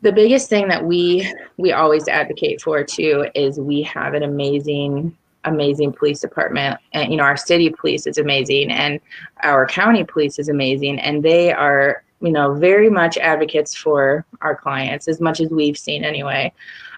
the 0.00 0.12
biggest 0.12 0.48
thing 0.48 0.68
that 0.68 0.84
we 0.84 1.30
we 1.58 1.72
always 1.72 2.08
advocate 2.08 2.62
for 2.62 2.82
too 2.84 3.26
is 3.34 3.58
we 3.58 3.82
have 3.82 4.14
an 4.14 4.22
amazing 4.22 5.16
amazing 5.44 5.92
police 5.92 6.20
department 6.20 6.78
and 6.92 7.10
you 7.10 7.16
know 7.16 7.24
our 7.24 7.36
city 7.36 7.70
police 7.70 8.06
is 8.06 8.18
amazing 8.18 8.70
and 8.70 9.00
our 9.42 9.66
county 9.66 10.04
police 10.04 10.38
is 10.38 10.48
amazing 10.48 10.98
and 10.98 11.22
they 11.22 11.52
are 11.52 12.02
you 12.20 12.32
know 12.32 12.54
very 12.54 12.88
much 12.88 13.18
advocates 13.18 13.74
for 13.74 14.24
our 14.40 14.56
clients 14.56 15.08
as 15.08 15.20
much 15.20 15.40
as 15.40 15.50
we've 15.50 15.78
seen 15.78 16.04
anyway 16.04 16.52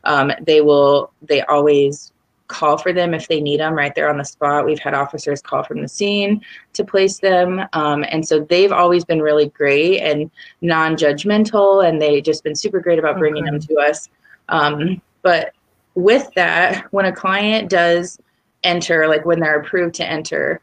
um, 0.04 0.30
they 0.46 0.60
will 0.60 1.12
they 1.22 1.42
always 1.42 2.12
call 2.48 2.78
for 2.78 2.92
them 2.92 3.14
if 3.14 3.28
they 3.28 3.40
need 3.40 3.60
them 3.60 3.74
right 3.74 3.94
there 3.94 4.10
on 4.10 4.16
the 4.16 4.24
spot. 4.24 4.64
We've 4.64 4.78
had 4.78 4.94
officers 4.94 5.40
call 5.40 5.62
from 5.62 5.82
the 5.82 5.88
scene 5.88 6.42
to 6.72 6.84
place 6.84 7.18
them. 7.18 7.62
Um, 7.74 8.04
and 8.08 8.26
so 8.26 8.40
they've 8.40 8.72
always 8.72 9.04
been 9.04 9.22
really 9.22 9.50
great 9.50 10.00
and 10.00 10.30
non 10.62 10.96
judgmental, 10.96 11.86
and 11.86 12.02
they 12.02 12.20
just 12.20 12.42
been 12.42 12.56
super 12.56 12.80
great 12.80 12.98
about 12.98 13.18
bringing 13.18 13.44
okay. 13.44 13.50
them 13.50 13.60
to 13.60 13.74
us. 13.76 14.08
Um, 14.48 15.00
but 15.22 15.52
with 15.94 16.32
that, 16.34 16.86
when 16.92 17.04
a 17.04 17.12
client 17.12 17.68
does 17.68 18.18
enter, 18.64 19.06
like 19.06 19.24
when 19.24 19.40
they're 19.40 19.60
approved 19.60 19.94
to 19.96 20.10
enter, 20.10 20.60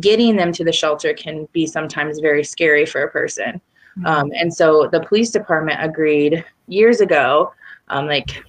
getting 0.00 0.36
them 0.36 0.52
to 0.52 0.64
the 0.64 0.72
shelter 0.72 1.12
can 1.12 1.48
be 1.52 1.66
sometimes 1.66 2.20
very 2.20 2.44
scary 2.44 2.86
for 2.86 3.02
a 3.02 3.10
person. 3.10 3.60
Mm-hmm. 3.98 4.06
Um, 4.06 4.32
and 4.34 4.52
so 4.52 4.88
the 4.90 5.00
police 5.00 5.30
department 5.30 5.78
agreed 5.82 6.44
years 6.66 7.00
ago, 7.00 7.52
um, 7.88 8.06
like 8.06 8.42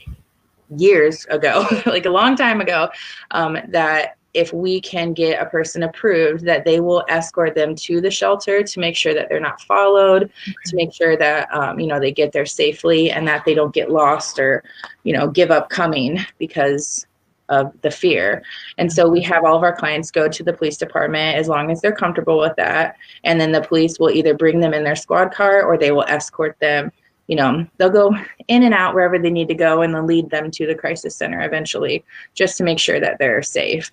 years 0.76 1.26
ago, 1.26 1.68
like 1.86 2.06
a 2.06 2.10
long 2.10 2.36
time 2.36 2.62
ago, 2.62 2.90
um, 3.32 3.58
that 3.70 4.18
if 4.34 4.52
we 4.52 4.82
can 4.82 5.14
get 5.14 5.42
a 5.42 5.46
person 5.46 5.84
approved, 5.84 6.44
that 6.44 6.66
they 6.66 6.82
will 6.82 7.06
escort 7.08 7.56
them 7.56 7.74
to 7.74 8.02
the 8.02 8.12
shelter 8.12 8.62
to 8.62 8.80
make 8.80 8.96
sure 8.96 9.14
that 9.14 9.30
they're 9.30 9.40
not 9.40 9.62
followed, 9.62 10.24
okay. 10.24 10.54
to 10.66 10.76
make 10.76 10.94
sure 10.94 11.16
that 11.16 11.48
um, 11.54 11.80
you 11.80 11.88
know 11.88 12.00
they 12.00 12.12
get 12.12 12.34
there 12.34 12.46
safely 12.46 13.12
and 13.12 13.26
that 13.28 13.46
they 13.46 13.54
don't 13.54 13.74
get 13.74 13.90
lost 13.90 14.38
or 14.38 14.64
you 15.04 15.14
know 15.14 15.30
give 15.30 15.52
up 15.52 15.70
coming 15.70 16.20
because 16.38 17.08
of 17.50 17.72
the 17.82 17.92
fear. 17.92 18.44
And 18.78 18.92
so 18.92 19.08
we 19.08 19.22
have 19.22 19.44
all 19.44 19.56
of 19.56 19.64
our 19.64 19.76
clients 19.76 20.12
go 20.12 20.28
to 20.28 20.44
the 20.44 20.54
police 20.54 20.78
department 20.78 21.38
as 21.38 21.48
long 21.48 21.72
as 21.72 21.82
they're 21.82 21.96
comfortable 21.96 22.40
with 22.40 22.56
that. 22.58 22.96
And 23.24 23.40
then 23.40 23.52
the 23.52 23.62
police 23.62 24.00
will 24.00 24.10
either 24.10 24.34
bring 24.34 24.60
them 24.60 24.74
in 24.74 24.84
their 24.84 24.96
squad 24.96 25.34
car 25.34 25.64
or 25.64 25.78
they 25.78 25.92
will 25.92 26.06
escort 26.08 26.58
them 26.60 26.92
you 27.28 27.36
know, 27.36 27.66
they'll 27.78 27.90
go 27.90 28.16
in 28.48 28.64
and 28.64 28.74
out 28.74 28.94
wherever 28.94 29.18
they 29.18 29.32
need 29.32 29.48
to 29.48 29.56
go 29.56 29.82
and 29.82 29.94
then 29.94 30.06
lead 30.06 30.30
them 30.30 30.52
to 30.52 30.68
the 30.68 30.76
crisis 30.76 31.16
center 31.16 31.42
eventually 31.42 32.04
just 32.34 32.58
to 32.58 32.64
make 32.64 32.80
sure 32.80 33.00
that 33.00 33.18
they're 33.18 33.42
safe. 33.42 33.92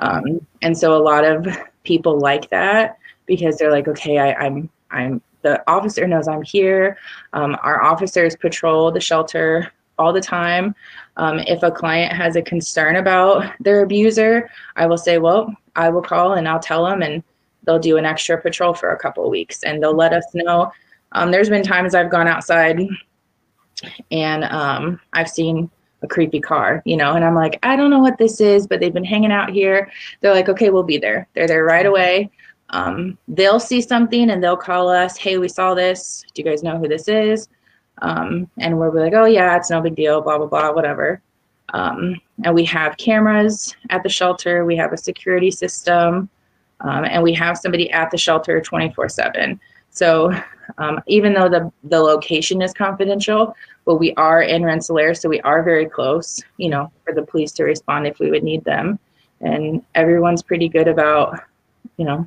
Um, 0.00 0.46
and 0.60 0.76
so 0.76 0.94
a 0.94 1.02
lot 1.02 1.24
of 1.24 1.46
people 1.84 2.18
like 2.18 2.50
that 2.50 2.98
because 3.26 3.56
they're 3.56 3.70
like, 3.70 3.88
okay, 3.88 4.18
I, 4.18 4.34
I'm, 4.34 4.68
I'm, 4.90 5.22
the 5.42 5.62
officer 5.70 6.06
knows 6.06 6.28
I'm 6.28 6.42
here. 6.42 6.98
Um, 7.32 7.56
our 7.62 7.82
officers 7.82 8.36
patrol 8.36 8.90
the 8.90 9.00
shelter 9.00 9.72
all 9.98 10.12
the 10.12 10.20
time. 10.20 10.74
Um, 11.16 11.38
if 11.40 11.62
a 11.62 11.70
client 11.70 12.12
has 12.12 12.36
a 12.36 12.42
concern 12.42 12.96
about 12.96 13.52
their 13.60 13.82
abuser, 13.82 14.50
I 14.76 14.86
will 14.86 14.98
say, 14.98 15.18
well, 15.18 15.54
I 15.76 15.88
will 15.88 16.02
call 16.02 16.34
and 16.34 16.48
I'll 16.48 16.60
tell 16.60 16.84
them 16.84 17.02
and 17.02 17.22
they'll 17.64 17.78
do 17.78 17.96
an 17.96 18.04
extra 18.04 18.40
patrol 18.40 18.74
for 18.74 18.90
a 18.90 18.98
couple 18.98 19.28
weeks 19.30 19.62
and 19.62 19.82
they'll 19.82 19.94
let 19.94 20.12
us 20.12 20.26
know 20.34 20.72
um, 21.14 21.30
there's 21.30 21.48
been 21.48 21.62
times 21.62 21.94
I've 21.94 22.10
gone 22.10 22.28
outside 22.28 22.80
and 24.10 24.44
um, 24.44 25.00
I've 25.12 25.28
seen 25.28 25.70
a 26.02 26.06
creepy 26.06 26.40
car, 26.40 26.82
you 26.84 26.96
know, 26.96 27.14
and 27.14 27.24
I'm 27.24 27.34
like, 27.34 27.58
I 27.62 27.76
don't 27.76 27.90
know 27.90 28.00
what 28.00 28.18
this 28.18 28.40
is, 28.40 28.66
but 28.66 28.80
they've 28.80 28.92
been 28.92 29.04
hanging 29.04 29.32
out 29.32 29.50
here. 29.50 29.90
They're 30.20 30.34
like, 30.34 30.48
okay, 30.48 30.70
we'll 30.70 30.82
be 30.82 30.98
there. 30.98 31.28
They're 31.34 31.46
there 31.46 31.64
right 31.64 31.86
away. 31.86 32.30
Um, 32.70 33.16
they'll 33.28 33.60
see 33.60 33.80
something 33.80 34.30
and 34.30 34.42
they'll 34.42 34.56
call 34.56 34.88
us, 34.88 35.16
hey, 35.16 35.38
we 35.38 35.48
saw 35.48 35.74
this. 35.74 36.24
Do 36.34 36.42
you 36.42 36.48
guys 36.48 36.62
know 36.62 36.78
who 36.78 36.88
this 36.88 37.08
is? 37.08 37.48
Um, 38.02 38.48
and 38.58 38.78
we'll 38.78 38.92
be 38.92 38.98
like, 38.98 39.12
oh, 39.14 39.24
yeah, 39.24 39.56
it's 39.56 39.70
no 39.70 39.80
big 39.80 39.94
deal, 39.94 40.20
blah, 40.20 40.38
blah, 40.38 40.46
blah, 40.46 40.72
whatever. 40.72 41.22
Um, 41.72 42.20
and 42.44 42.54
we 42.54 42.64
have 42.66 42.96
cameras 42.96 43.74
at 43.90 44.02
the 44.02 44.08
shelter, 44.08 44.64
we 44.64 44.76
have 44.76 44.92
a 44.92 44.96
security 44.96 45.50
system, 45.50 46.28
um, 46.80 47.04
and 47.04 47.22
we 47.22 47.32
have 47.34 47.56
somebody 47.56 47.90
at 47.90 48.10
the 48.10 48.18
shelter 48.18 48.60
24 48.60 49.08
7. 49.08 49.60
So 49.90 50.32
um, 50.78 51.00
even 51.06 51.32
though 51.32 51.48
the, 51.48 51.72
the 51.84 52.00
location 52.00 52.62
is 52.62 52.72
confidential, 52.72 53.56
but 53.84 53.96
we 53.96 54.12
are 54.14 54.42
in 54.42 54.64
Rensselaer, 54.64 55.14
so 55.14 55.28
we 55.28 55.40
are 55.42 55.62
very 55.62 55.86
close, 55.86 56.42
you 56.56 56.68
know, 56.68 56.90
for 57.04 57.14
the 57.14 57.22
police 57.22 57.52
to 57.52 57.64
respond 57.64 58.06
if 58.06 58.18
we 58.18 58.30
would 58.30 58.42
need 58.42 58.64
them. 58.64 58.98
And 59.40 59.82
everyone's 59.94 60.42
pretty 60.42 60.68
good 60.68 60.88
about, 60.88 61.40
you 61.96 62.04
know, 62.04 62.26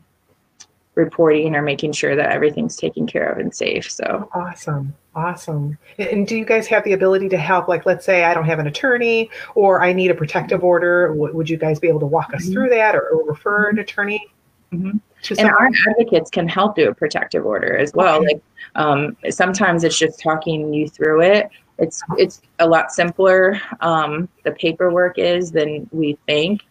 reporting 0.97 1.55
or 1.55 1.61
making 1.61 1.93
sure 1.93 2.15
that 2.15 2.31
everything's 2.31 2.75
taken 2.75 3.07
care 3.07 3.31
of 3.31 3.37
and 3.37 3.53
safe. 3.55 3.89
So 3.89 4.29
awesome. 4.33 4.93
Awesome. 5.15 5.77
And 5.97 6.27
do 6.27 6.35
you 6.35 6.45
guys 6.45 6.67
have 6.67 6.83
the 6.83 6.93
ability 6.93 7.29
to 7.29 7.37
help? 7.37 7.67
Like, 7.67 7.85
let's 7.85 8.05
say 8.05 8.23
I 8.23 8.33
don't 8.33 8.45
have 8.45 8.59
an 8.59 8.67
attorney 8.67 9.31
or 9.55 9.81
I 9.81 9.93
need 9.93 10.11
a 10.11 10.15
protective 10.15 10.63
order. 10.63 11.13
Would 11.13 11.49
you 11.49 11.57
guys 11.57 11.79
be 11.79 11.87
able 11.87 12.01
to 12.01 12.05
walk 12.05 12.33
us 12.33 12.43
mm-hmm. 12.43 12.53
through 12.53 12.69
that 12.69 12.95
or, 12.95 13.07
or 13.09 13.25
refer 13.25 13.69
an 13.69 13.79
attorney? 13.79 14.27
Mm-hmm 14.71 14.97
and 15.37 15.47
our 15.47 15.69
advocates 15.89 16.29
can 16.29 16.47
help 16.47 16.75
do 16.75 16.89
a 16.89 16.93
protective 16.93 17.45
order 17.45 17.77
as 17.77 17.93
well. 17.93 18.17
Okay. 18.17 18.33
Like 18.33 18.41
um, 18.75 19.17
sometimes 19.29 19.83
it's 19.83 19.97
just 19.97 20.19
talking 20.19 20.73
you 20.73 20.87
through 20.87 21.21
it. 21.21 21.49
It's 21.79 22.01
it's 22.17 22.41
a 22.59 22.67
lot 22.67 22.91
simpler. 22.91 23.61
Um, 23.81 24.27
the 24.43 24.51
paperwork 24.51 25.19
is 25.19 25.51
than 25.51 25.87
we 25.91 26.17
think. 26.25 26.61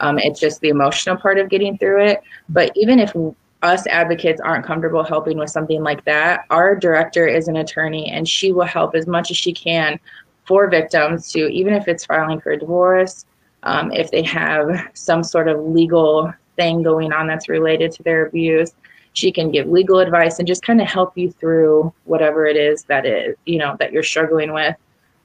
Um, 0.00 0.18
it's 0.18 0.40
just 0.40 0.60
the 0.60 0.68
emotional 0.68 1.16
part 1.16 1.38
of 1.38 1.48
getting 1.48 1.78
through 1.78 2.04
it. 2.04 2.22
But 2.48 2.72
even 2.74 2.98
if 2.98 3.14
us 3.62 3.86
advocates 3.86 4.40
aren't 4.40 4.64
comfortable 4.64 5.02
helping 5.02 5.38
with 5.38 5.50
something 5.50 5.82
like 5.82 6.04
that, 6.04 6.44
our 6.50 6.76
director 6.76 7.26
is 7.26 7.48
an 7.48 7.56
attorney 7.56 8.10
and 8.10 8.28
she 8.28 8.52
will 8.52 8.66
help 8.66 8.94
as 8.94 9.06
much 9.06 9.30
as 9.30 9.36
she 9.36 9.52
can 9.52 9.98
for 10.44 10.68
victims 10.68 11.32
to, 11.32 11.48
even 11.48 11.74
if 11.74 11.88
it's 11.88 12.04
filing 12.04 12.40
for 12.40 12.52
a 12.52 12.58
divorce, 12.58 13.24
um, 13.62 13.90
if 13.92 14.10
they 14.10 14.22
have 14.22 14.88
some 14.94 15.22
sort 15.22 15.48
of 15.48 15.60
legal 15.60 16.32
thing 16.56 16.82
going 16.82 17.12
on 17.12 17.26
that's 17.26 17.48
related 17.48 17.92
to 17.92 18.02
their 18.02 18.26
abuse 18.26 18.72
she 19.12 19.32
can 19.32 19.50
give 19.50 19.66
legal 19.66 19.98
advice 19.98 20.38
and 20.38 20.46
just 20.46 20.62
kind 20.62 20.80
of 20.80 20.86
help 20.86 21.16
you 21.16 21.30
through 21.30 21.92
whatever 22.04 22.46
it 22.46 22.56
is 22.56 22.84
that 22.84 23.06
is 23.06 23.34
you 23.46 23.58
know 23.58 23.74
that 23.78 23.92
you're 23.92 24.02
struggling 24.02 24.52
with 24.52 24.76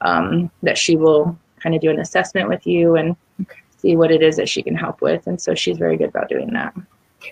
um, 0.02 0.52
that 0.64 0.78
she 0.78 0.96
will 0.96 1.38
kind 1.60 1.76
of 1.76 1.82
do 1.82 1.90
an 1.90 2.00
assessment 2.00 2.50
with 2.50 2.66
you 2.66 2.96
and 2.96 3.16
see 3.78 3.96
what 3.96 4.12
it 4.12 4.22
is 4.22 4.36
that 4.38 4.50
she 4.50 4.62
can 4.62 4.76
help 4.76 5.02
with. 5.02 5.28
And 5.28 5.40
so 5.40 5.56
she's 5.56 5.78
very 5.78 5.98
good 5.98 6.10
about 6.10 6.30
doing 6.30 6.52
that 6.54 6.74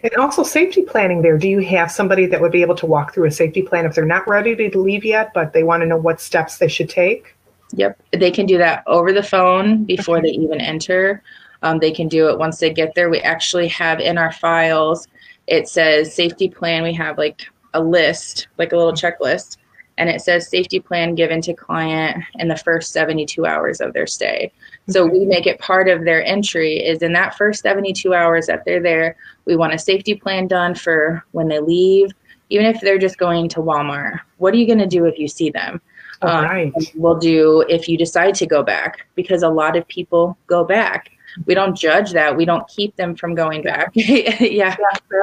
and 0.04 0.14
also 0.16 0.44
safety 0.44 0.82
planning 0.82 1.22
there 1.22 1.38
do 1.38 1.48
you 1.48 1.60
have 1.60 1.92
somebody 1.92 2.26
that 2.26 2.40
would 2.40 2.52
be 2.52 2.62
able 2.62 2.76
to 2.76 2.86
walk 2.86 3.14
through 3.14 3.26
a 3.26 3.32
safety 3.32 3.62
plan 3.62 3.86
if 3.86 3.96
they're 3.96 4.06
not 4.06 4.28
ready 4.28 4.70
to 4.70 4.80
leave 4.80 5.04
yet 5.04 5.32
but 5.34 5.54
they 5.54 5.64
want 5.64 5.82
to 5.82 5.88
know 5.88 5.98
what 5.98 6.22
steps 6.22 6.58
they 6.58 6.68
should 6.68 6.90
take 6.90 7.36
yep 7.74 8.00
they 8.14 8.32
can 8.32 8.46
do 8.46 8.58
that 8.58 8.84
over 8.88 9.12
the 9.12 9.24
phone 9.24 9.84
before 9.86 10.18
okay. 10.18 10.32
they 10.32 10.38
even 10.38 10.62
enter 10.62 11.22
um, 11.62 11.80
they 11.80 11.92
can 11.92 12.08
do 12.08 12.30
it 12.30 12.40
once 12.40 12.60
they 12.60 12.72
get 12.72 12.96
there. 12.96 13.10
We 13.10 13.20
actually 13.20 13.68
have 13.70 14.00
in 14.00 14.18
our 14.18 14.32
files, 14.32 15.08
it 15.48 15.68
says 15.68 16.14
safety 16.14 16.50
plan. 16.50 16.84
We 16.84 16.94
have 16.94 17.18
like 17.18 17.48
a 17.74 17.82
list, 17.82 18.48
like 18.58 18.72
a 18.72 18.78
little 18.78 18.94
checklist, 18.94 19.58
and 19.98 20.10
it 20.10 20.22
says 20.22 20.48
safety 20.48 20.80
plan 20.80 21.16
given 21.16 21.42
to 21.42 21.54
client 21.54 22.24
in 22.36 22.48
the 22.48 22.56
first 22.56 22.94
72 22.94 23.46
hours 23.46 23.82
of 23.82 23.94
their 23.94 24.08
stay. 24.08 24.52
So 24.88 25.06
we 25.06 25.26
make 25.26 25.46
it 25.46 25.60
part 25.60 25.90
of 25.90 26.06
their 26.06 26.24
entry 26.24 26.78
is 26.78 27.02
in 27.02 27.14
that 27.14 27.36
first 27.36 27.62
72 27.64 28.14
hours 28.14 28.48
that 28.48 28.64
they're 28.64 28.82
there, 28.82 29.18
we 29.50 29.58
want 29.58 29.74
a 29.74 29.80
safety 29.80 30.16
plan 30.16 30.48
done 30.48 30.76
for 30.76 31.26
when 31.32 31.50
they 31.50 31.60
leave, 31.60 32.12
even 32.50 32.66
if 32.66 32.80
they're 32.80 32.98
just 32.98 33.18
going 33.18 33.50
to 33.50 33.60
Walmart. 33.60 34.22
What 34.38 34.54
are 34.54 34.58
you 34.58 34.66
going 34.66 34.80
to 34.80 34.88
do 34.88 35.04
if 35.04 35.20
you 35.20 35.28
see 35.28 35.50
them? 35.50 35.82
Um, 36.22 36.46
right. 36.46 36.74
We'll 36.96 37.18
do 37.18 37.66
if 37.68 37.90
you 37.90 37.98
decide 37.98 38.36
to 38.36 38.46
go 38.46 38.64
back 38.64 39.08
because 39.16 39.44
a 39.44 39.50
lot 39.50 39.76
of 39.76 39.86
people 39.88 40.38
go 40.48 40.64
back 40.64 41.12
we 41.46 41.54
don't 41.54 41.76
judge 41.76 42.12
that. 42.14 42.36
We 42.36 42.46
don't 42.46 42.68
keep 42.68 42.96
them 42.96 43.16
from 43.16 43.36
going 43.36 43.62
back. 43.62 43.92
yeah. 43.94 44.44
yeah. 44.44 44.76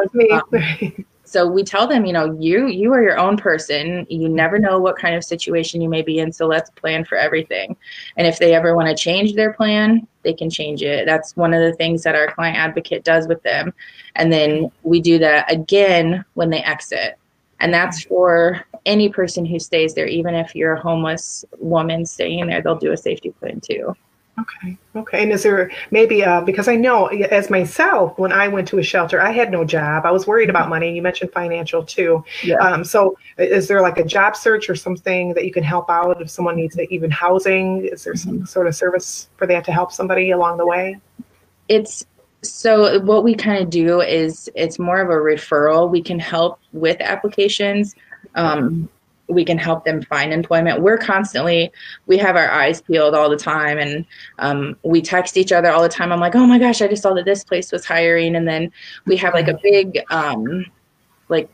Um, 0.03 1.05
so 1.37 1.47
we 1.47 1.65
tell 1.65 1.87
them, 1.87 2.07
you 2.07 2.15
know, 2.15 2.35
you 2.41 2.67
you 2.69 2.95
are 2.95 3.03
your 3.03 3.19
own 3.19 3.37
person. 3.37 4.07
You 4.09 4.27
never 4.27 4.59
know 4.59 4.79
what 4.79 4.97
kind 4.97 5.15
of 5.15 5.23
situation 5.23 5.83
you 5.83 5.89
may 5.91 6.01
be 6.01 6.19
in. 6.19 6.33
So 6.33 6.47
let's 6.47 6.71
plan 6.71 7.05
for 7.05 7.19
everything. 7.19 7.77
And 8.17 8.27
if 8.27 8.39
they 8.39 8.55
ever 8.55 8.75
want 8.75 8.89
to 8.89 8.95
change 8.95 9.35
their 9.35 9.53
plan, 9.53 10.09
they 10.23 10.33
can 10.33 10.49
change 10.49 10.83
it. 10.83 11.05
That's 11.05 11.37
one 11.37 11.53
of 11.53 11.61
the 11.61 11.75
things 11.75 12.03
that 12.05 12.15
our 12.15 12.33
client 12.33 12.57
advocate 12.57 13.05
does 13.05 13.29
with 13.29 13.43
them. 13.43 13.75
And 14.15 14.33
then 14.33 14.73
we 14.83 14.99
do 15.03 15.19
that 15.19 15.53
again 15.53 16.25
when 16.33 16.49
they 16.49 16.63
exit. 16.63 17.19
And 17.61 17.71
that's 17.71 18.05
for 18.05 18.65
any 18.87 19.11
person 19.11 19.45
who 19.45 19.59
stays 19.59 19.93
there, 19.93 20.07
even 20.07 20.35
if 20.35 20.55
you're 20.55 20.73
a 20.73 20.81
homeless 20.81 21.45
woman 21.59 22.07
staying 22.07 22.47
there, 22.47 22.63
they'll 22.63 22.77
do 22.77 22.93
a 22.93 22.97
safety 22.97 23.31
plan 23.33 23.61
too. 23.61 23.95
Okay. 24.39 24.77
Okay. 24.95 25.23
And 25.23 25.33
is 25.33 25.43
there 25.43 25.71
maybe 25.91 26.23
uh, 26.23 26.43
because 26.43 26.69
I 26.69 26.77
know 26.77 27.07
as 27.07 27.49
myself, 27.49 28.19
when 28.19 28.33
I 28.33 28.49
went 28.49 28.69
to 28.69 28.79
a 28.79 28.83
shelter, 28.83 29.21
I 29.21 29.31
had 29.31 29.51
no 29.51 29.65
job. 29.65 30.05
I 30.05 30.11
was 30.11 30.27
worried 30.27 30.51
about 30.51 30.63
mm-hmm. 30.65 30.71
money. 30.71 30.95
You 30.95 31.03
mentioned 31.03 31.33
financial 31.33 31.83
too. 31.83 32.23
Yeah. 32.43 32.57
Um, 32.57 32.85
so 32.85 33.17
is 33.39 33.67
there 33.69 33.81
like 33.81 33.97
a 33.97 34.05
job 34.05 34.37
search 34.37 34.69
or 34.69 34.75
something 34.75 35.33
that 35.35 35.45
you 35.47 35.53
can 35.53 35.63
help 35.63 35.89
out 35.89 36.21
if 36.21 36.29
someone 36.29 36.57
needs 36.57 36.79
even 36.91 37.11
housing? 37.11 37.87
Is 37.87 38.05
there 38.05 38.13
mm-hmm. 38.13 38.39
some 38.39 38.47
sort 38.47 38.67
of 38.67 38.75
service 38.75 39.29
for 39.37 39.47
that 39.47 39.65
to 39.65 39.73
help 39.73 39.91
somebody 39.91 40.31
along 40.33 40.59
the 40.59 40.67
way? 40.67 40.99
It's 41.69 42.05
so 42.43 43.01
what 43.01 43.25
we 43.25 43.35
kind 43.35 43.63
of 43.63 43.71
do 43.71 44.03
is 44.03 44.51
it's 44.55 44.79
more 44.79 45.01
of 45.01 45.09
a 45.09 45.15
referral. 45.15 45.91
We 45.91 46.03
can 46.03 46.19
help 46.19 46.61
with 46.73 47.01
applications. 47.01 47.95
Um, 48.35 48.89
we 49.29 49.45
can 49.45 49.59
help 49.59 49.85
them 49.85 50.03
find 50.03 50.33
employment. 50.33 50.83
We're 50.83 50.99
constantly, 50.99 51.73
we 52.07 52.17
have 52.19 52.37
our 52.37 52.51
eyes 52.51 52.81
peeled 52.81 53.15
all 53.15 53.29
the 53.29 53.37
time 53.37 53.79
and 53.79 54.07
um, 54.39 54.77
we 54.83 55.03
text 55.03 55.37
each 55.37 55.53
other 55.53 55.71
all 55.71 55.83
the 55.83 55.89
time. 55.89 56.13
I'm 56.13 56.21
like, 56.21 56.37
oh 56.37 56.47
my 56.47 56.59
gosh, 56.59 56.81
I 56.81 56.89
just 56.89 57.03
saw 57.03 57.15
that 57.15 57.25
this 57.25 57.45
place 57.45 57.73
was 57.73 57.85
hiring. 57.85 58.37
And 58.37 58.47
then 58.47 58.71
we 59.05 59.17
have 59.17 59.35
like 59.35 59.49
a 59.49 59.59
big, 59.63 60.01
um, 60.11 60.65
like 61.29 61.51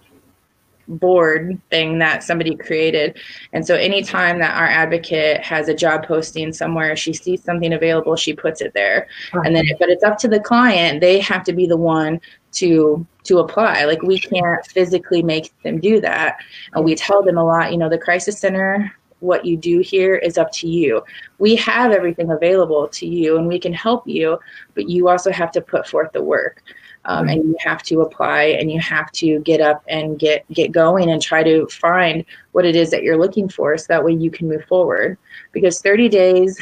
board 0.88 1.60
thing 1.70 1.98
that 1.98 2.22
somebody 2.22 2.56
created. 2.56 3.18
And 3.52 3.66
so 3.66 3.74
anytime 3.74 4.38
that 4.40 4.56
our 4.56 4.66
advocate 4.66 5.40
has 5.42 5.68
a 5.68 5.74
job 5.74 6.04
posting 6.06 6.52
somewhere, 6.52 6.96
she 6.96 7.12
sees 7.12 7.42
something 7.42 7.72
available, 7.72 8.16
she 8.16 8.34
puts 8.34 8.60
it 8.60 8.72
there. 8.74 9.08
And 9.32 9.54
then 9.54 9.64
but 9.78 9.88
it's 9.88 10.04
up 10.04 10.18
to 10.18 10.28
the 10.28 10.40
client. 10.40 11.00
They 11.00 11.20
have 11.20 11.44
to 11.44 11.52
be 11.52 11.66
the 11.66 11.76
one 11.76 12.20
to 12.52 13.06
to 13.24 13.38
apply. 13.38 13.84
Like 13.84 14.02
we 14.02 14.18
can't 14.18 14.66
physically 14.66 15.22
make 15.22 15.52
them 15.62 15.80
do 15.80 16.00
that. 16.00 16.38
And 16.74 16.84
we 16.84 16.94
tell 16.94 17.22
them 17.22 17.38
a 17.38 17.44
lot, 17.44 17.72
you 17.72 17.78
know, 17.78 17.88
the 17.88 17.98
crisis 17.98 18.38
center 18.38 18.92
what 19.22 19.44
you 19.44 19.56
do 19.56 19.78
here 19.78 20.16
is 20.16 20.36
up 20.36 20.50
to 20.50 20.68
you. 20.68 21.02
We 21.38 21.54
have 21.56 21.92
everything 21.92 22.30
available 22.32 22.88
to 22.88 23.06
you 23.06 23.38
and 23.38 23.46
we 23.46 23.58
can 23.58 23.72
help 23.72 24.06
you, 24.06 24.38
but 24.74 24.88
you 24.88 25.08
also 25.08 25.30
have 25.30 25.52
to 25.52 25.60
put 25.60 25.86
forth 25.86 26.12
the 26.12 26.22
work 26.22 26.62
um, 27.04 27.28
and 27.28 27.44
you 27.44 27.56
have 27.58 27.82
to 27.84 28.00
apply 28.00 28.44
and 28.44 28.70
you 28.70 28.80
have 28.80 29.10
to 29.12 29.40
get 29.40 29.60
up 29.60 29.82
and 29.88 30.18
get 30.18 30.44
get 30.52 30.70
going 30.70 31.10
and 31.10 31.20
try 31.20 31.42
to 31.42 31.66
find 31.66 32.24
what 32.52 32.64
it 32.64 32.76
is 32.76 32.90
that 32.90 33.02
you're 33.02 33.18
looking 33.18 33.48
for 33.48 33.76
so 33.76 33.86
that 33.88 34.04
way 34.04 34.12
you 34.12 34.30
can 34.30 34.48
move 34.48 34.64
forward. 34.64 35.18
Because 35.52 35.80
30 35.80 36.08
days 36.08 36.60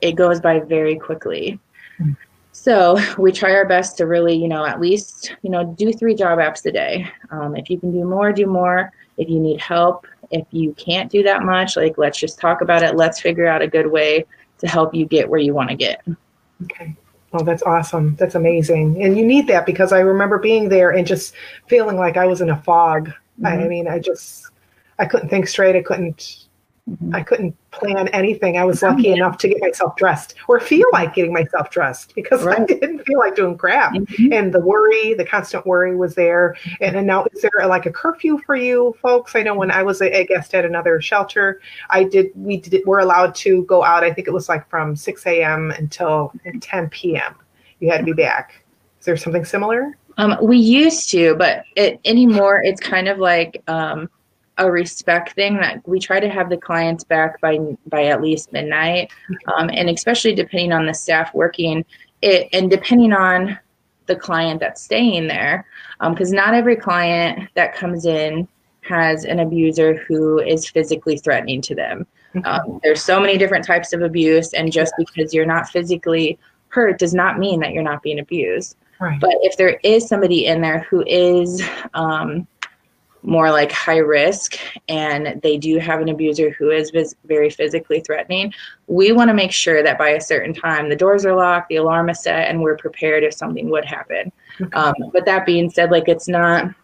it 0.00 0.12
goes 0.12 0.40
by 0.40 0.60
very 0.60 0.96
quickly. 0.96 1.60
So 2.52 2.98
we 3.18 3.32
try 3.32 3.52
our 3.52 3.66
best 3.66 3.96
to 3.98 4.06
really 4.06 4.34
you 4.34 4.48
know 4.48 4.64
at 4.64 4.80
least 4.80 5.34
you 5.42 5.50
know 5.50 5.64
do 5.64 5.92
three 5.92 6.14
job 6.14 6.38
apps 6.38 6.64
a 6.66 6.72
day. 6.72 7.08
Um, 7.30 7.56
if 7.56 7.70
you 7.70 7.78
can 7.78 7.92
do 7.92 8.04
more 8.04 8.32
do 8.32 8.46
more. 8.46 8.92
If 9.16 9.28
you 9.28 9.38
need 9.38 9.60
help 9.60 10.06
if 10.30 10.46
you 10.52 10.72
can't 10.74 11.10
do 11.10 11.24
that 11.24 11.42
much 11.42 11.76
like 11.76 11.98
let's 11.98 12.18
just 12.18 12.40
talk 12.40 12.62
about 12.62 12.82
it. 12.82 12.96
Let's 12.96 13.20
figure 13.20 13.46
out 13.46 13.62
a 13.62 13.68
good 13.68 13.86
way 13.86 14.24
to 14.58 14.68
help 14.68 14.94
you 14.94 15.06
get 15.06 15.28
where 15.28 15.40
you 15.40 15.54
want 15.54 15.70
to 15.70 15.76
get. 15.76 16.02
Okay 16.64 16.96
Oh, 17.32 17.44
that's 17.44 17.62
awesome. 17.62 18.16
That's 18.16 18.34
amazing. 18.34 19.02
And 19.02 19.16
you 19.16 19.24
need 19.24 19.46
that 19.46 19.64
because 19.64 19.92
I 19.92 20.00
remember 20.00 20.38
being 20.38 20.68
there 20.68 20.90
and 20.90 21.06
just 21.06 21.34
feeling 21.68 21.96
like 21.96 22.16
I 22.16 22.26
was 22.26 22.40
in 22.40 22.50
a 22.50 22.60
fog. 22.62 23.08
Mm-hmm. 23.08 23.46
I, 23.46 23.64
I 23.64 23.68
mean, 23.68 23.86
I 23.86 23.98
just 24.00 24.46
I 24.98 25.06
couldn't 25.06 25.28
think 25.28 25.46
straight. 25.46 25.76
I 25.76 25.82
couldn't 25.82 26.46
Mm-hmm. 26.90 27.14
I 27.14 27.22
couldn't 27.22 27.56
plan 27.70 28.08
anything. 28.08 28.58
I 28.58 28.64
was 28.64 28.82
lucky 28.82 29.12
enough 29.12 29.38
to 29.38 29.48
get 29.48 29.60
myself 29.60 29.94
dressed 29.96 30.34
or 30.48 30.58
feel 30.58 30.86
like 30.92 31.14
getting 31.14 31.32
myself 31.32 31.70
dressed 31.70 32.14
because 32.14 32.42
right. 32.42 32.60
I 32.60 32.64
didn't 32.64 33.04
feel 33.04 33.18
like 33.18 33.36
doing 33.36 33.56
crap. 33.56 33.92
Mm-hmm. 33.92 34.32
And 34.32 34.52
the 34.52 34.60
worry, 34.60 35.14
the 35.14 35.24
constant 35.24 35.66
worry 35.66 35.94
was 35.94 36.14
there. 36.14 36.56
And, 36.80 36.96
and 36.96 37.06
now, 37.06 37.26
is 37.32 37.42
there 37.42 37.66
like 37.66 37.86
a 37.86 37.92
curfew 37.92 38.38
for 38.44 38.56
you 38.56 38.96
folks? 39.00 39.36
I 39.36 39.42
know 39.42 39.54
when 39.54 39.70
I 39.70 39.82
was 39.82 40.00
a, 40.00 40.10
a 40.10 40.26
guest 40.26 40.54
at 40.54 40.64
another 40.64 41.00
shelter, 41.00 41.60
I 41.90 42.04
did, 42.04 42.30
we 42.34 42.56
did, 42.56 42.82
we're 42.86 43.00
allowed 43.00 43.34
to 43.36 43.64
go 43.64 43.84
out. 43.84 44.02
I 44.02 44.12
think 44.12 44.26
it 44.26 44.32
was 44.32 44.48
like 44.48 44.68
from 44.68 44.96
6 44.96 45.26
a.m. 45.26 45.70
until 45.70 46.32
10 46.60 46.90
p.m. 46.90 47.36
You 47.78 47.90
had 47.90 47.98
to 47.98 48.04
be 48.04 48.12
back. 48.12 48.64
Is 48.98 49.06
there 49.06 49.16
something 49.16 49.44
similar? 49.44 49.96
Um, 50.18 50.36
we 50.42 50.58
used 50.58 51.08
to, 51.10 51.34
but 51.36 51.64
it, 51.76 52.00
anymore, 52.04 52.60
it's 52.62 52.80
kind 52.80 53.08
of 53.08 53.18
like, 53.18 53.62
um, 53.68 54.10
a 54.60 54.70
respect 54.70 55.32
thing 55.32 55.56
that 55.56 55.86
we 55.88 55.98
try 55.98 56.20
to 56.20 56.28
have 56.28 56.50
the 56.50 56.56
clients 56.56 57.02
back 57.02 57.40
by 57.40 57.58
by 57.86 58.04
at 58.04 58.22
least 58.22 58.52
midnight, 58.52 59.10
um, 59.56 59.70
and 59.72 59.90
especially 59.90 60.34
depending 60.34 60.72
on 60.72 60.86
the 60.86 60.94
staff 60.94 61.34
working 61.34 61.84
it 62.22 62.48
and 62.52 62.70
depending 62.70 63.12
on 63.12 63.58
the 64.06 64.14
client 64.14 64.60
that's 64.60 64.82
staying 64.82 65.26
there, 65.26 65.66
because 66.10 66.30
um, 66.30 66.36
not 66.36 66.54
every 66.54 66.76
client 66.76 67.48
that 67.54 67.74
comes 67.74 68.04
in 68.04 68.46
has 68.82 69.24
an 69.24 69.40
abuser 69.40 69.94
who 69.94 70.38
is 70.40 70.68
physically 70.68 71.16
threatening 71.16 71.62
to 71.62 71.74
them. 71.74 72.06
Um, 72.44 72.80
there's 72.82 73.02
so 73.02 73.20
many 73.20 73.38
different 73.38 73.64
types 73.64 73.92
of 73.92 74.02
abuse, 74.02 74.52
and 74.52 74.70
just 74.70 74.92
because 74.98 75.32
you're 75.32 75.46
not 75.46 75.68
physically 75.68 76.38
hurt 76.68 76.98
does 76.98 77.14
not 77.14 77.38
mean 77.38 77.60
that 77.60 77.72
you're 77.72 77.82
not 77.82 78.02
being 78.02 78.18
abused. 78.18 78.76
Right. 79.00 79.18
But 79.18 79.36
if 79.40 79.56
there 79.56 79.80
is 79.82 80.06
somebody 80.06 80.46
in 80.46 80.60
there 80.60 80.80
who 80.90 81.02
is 81.06 81.62
um, 81.94 82.46
more 83.22 83.50
like 83.50 83.70
high 83.70 83.98
risk 83.98 84.56
and 84.88 85.40
they 85.42 85.58
do 85.58 85.78
have 85.78 86.00
an 86.00 86.08
abuser 86.08 86.50
who 86.50 86.70
is 86.70 86.90
vis- 86.90 87.14
very 87.24 87.50
physically 87.50 88.00
threatening, 88.00 88.52
we 88.86 89.12
want 89.12 89.28
to 89.28 89.34
make 89.34 89.52
sure 89.52 89.82
that 89.82 89.98
by 89.98 90.10
a 90.10 90.20
certain 90.20 90.54
time 90.54 90.88
the 90.88 90.96
doors 90.96 91.26
are 91.26 91.34
locked, 91.34 91.68
the 91.68 91.76
alarm 91.76 92.08
is 92.08 92.22
set, 92.22 92.48
and 92.48 92.60
we're 92.60 92.76
prepared 92.76 93.22
if 93.22 93.34
something 93.34 93.68
would 93.70 93.84
happen. 93.84 94.32
Okay. 94.60 94.72
Um, 94.72 94.94
but 95.12 95.26
that 95.26 95.46
being 95.46 95.70
said, 95.70 95.90
like 95.90 96.08
it's 96.08 96.28
not 96.28 96.74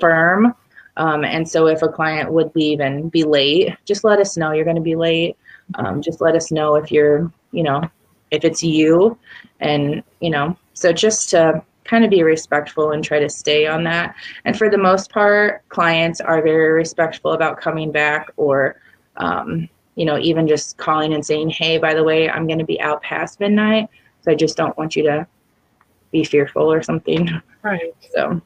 firm. 0.00 0.54
Um, 0.96 1.24
and 1.24 1.48
so 1.48 1.68
if 1.68 1.82
a 1.82 1.88
client 1.88 2.32
would 2.32 2.54
leave 2.54 2.80
and 2.80 3.10
be 3.10 3.24
late, 3.24 3.74
just 3.84 4.04
let 4.04 4.18
us 4.18 4.36
know 4.36 4.52
you're 4.52 4.64
going 4.64 4.76
to 4.76 4.82
be 4.82 4.96
late. 4.96 5.36
Um, 5.76 6.02
just 6.02 6.20
let 6.20 6.34
us 6.34 6.52
know 6.52 6.74
if 6.76 6.92
you're, 6.92 7.32
you 7.52 7.62
know, 7.62 7.88
if 8.30 8.44
it's 8.44 8.62
you. 8.62 9.18
And, 9.60 10.02
you 10.20 10.30
know, 10.30 10.56
so 10.74 10.92
just 10.92 11.30
to 11.30 11.62
kind 11.84 12.04
of 12.04 12.10
be 12.10 12.22
respectful 12.22 12.92
and 12.92 13.02
try 13.02 13.18
to 13.18 13.28
stay 13.28 13.66
on 13.66 13.84
that. 13.84 14.14
And 14.44 14.56
for 14.56 14.70
the 14.70 14.78
most 14.78 15.10
part, 15.10 15.66
clients 15.68 16.20
are 16.20 16.42
very 16.42 16.72
respectful 16.72 17.32
about 17.32 17.60
coming 17.60 17.90
back 17.90 18.28
or, 18.36 18.80
um, 19.16 19.68
you 19.96 20.04
know, 20.04 20.18
even 20.18 20.46
just 20.46 20.78
calling 20.78 21.12
and 21.12 21.24
saying, 21.24 21.50
hey, 21.50 21.78
by 21.78 21.94
the 21.94 22.04
way, 22.04 22.30
I'm 22.30 22.46
going 22.46 22.58
to 22.58 22.64
be 22.64 22.80
out 22.80 23.02
past 23.02 23.40
midnight. 23.40 23.88
So 24.22 24.32
I 24.32 24.34
just 24.34 24.56
don't 24.56 24.76
want 24.78 24.96
you 24.96 25.02
to 25.04 25.26
be 26.12 26.24
fearful 26.24 26.72
or 26.72 26.82
something. 26.82 27.28
Right. 27.62 27.94
So. 28.14 28.40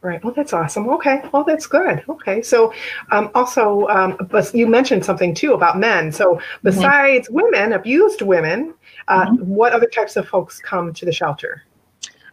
Right. 0.00 0.22
Well, 0.22 0.32
that's 0.32 0.52
awesome. 0.52 0.88
Okay. 0.90 1.22
Well, 1.32 1.42
that's 1.42 1.66
good. 1.66 2.04
Okay. 2.08 2.40
So, 2.40 2.72
um, 3.10 3.32
also, 3.34 3.88
um, 3.88 4.16
but 4.30 4.54
you 4.54 4.68
mentioned 4.68 5.04
something 5.04 5.34
too 5.34 5.54
about 5.54 5.76
men. 5.76 6.12
So, 6.12 6.34
mm-hmm. 6.34 6.42
besides 6.62 7.26
mm-hmm. 7.26 7.34
women, 7.34 7.72
abused 7.72 8.22
women, 8.22 8.74
uh, 9.08 9.26
mm-hmm. 9.26 9.44
what 9.44 9.72
other 9.72 9.88
types 9.88 10.14
of 10.14 10.28
folks 10.28 10.60
come 10.60 10.92
to 10.94 11.04
the 11.04 11.10
shelter? 11.10 11.64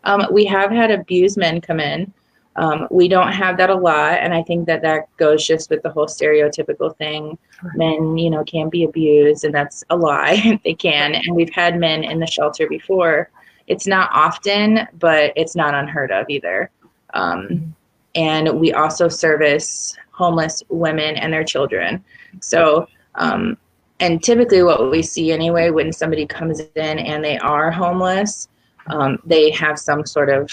Um, 0.06 0.26
we 0.32 0.46
have 0.46 0.72
had 0.72 0.92
abused 0.92 1.38
men 1.38 1.62
come 1.62 1.80
in. 1.80 2.14
Um, 2.58 2.88
we 2.90 3.10
don't 3.10 3.34
have 3.34 3.58
that 3.58 3.70
a 3.70 3.76
lot, 3.76 4.20
and 4.20 4.34
I 4.34 4.42
think 4.42 4.66
that 4.68 4.82
that 4.84 5.16
goes 5.18 5.46
just 5.46 5.70
with 5.70 5.84
the 5.84 5.90
whole 5.90 6.08
stereotypical 6.08 6.96
thing. 6.96 7.38
Men, 7.76 8.18
you 8.18 8.30
know, 8.30 8.46
can 8.46 8.70
be 8.70 8.86
abused, 8.86 9.44
and 9.44 9.54
that's 9.54 9.84
a 9.90 9.96
lie. 9.96 10.60
they 10.64 10.74
can, 10.74 11.16
and 11.16 11.36
we've 11.36 11.54
had 11.54 11.78
men 11.78 12.04
in 12.06 12.20
the 12.20 12.28
shelter 12.28 12.68
before. 12.68 13.30
It's 13.68 13.88
not 13.88 14.10
often, 14.14 14.88
but 15.00 15.34
it's 15.36 15.56
not 15.56 15.74
unheard 15.74 16.12
of 16.12 16.30
either. 16.30 16.70
Um, 17.14 17.76
and 18.14 18.60
we 18.60 18.72
also 18.72 19.10
service 19.10 19.98
homeless 20.12 20.64
women 20.70 21.18
and 21.18 21.34
their 21.34 21.44
children. 21.44 22.04
So, 22.40 22.88
um, 23.16 23.58
and 24.00 24.24
typically, 24.24 24.64
what 24.64 24.92
we 24.92 25.02
see 25.02 25.32
anyway 25.32 25.72
when 25.72 25.92
somebody 25.92 26.26
comes 26.26 26.60
in 26.60 27.00
and 27.00 27.24
they 27.24 27.38
are 27.40 27.70
homeless, 27.72 28.48
um, 28.88 29.20
they 29.26 29.52
have 29.52 29.80
some 29.80 30.06
sort 30.06 30.30
of, 30.30 30.52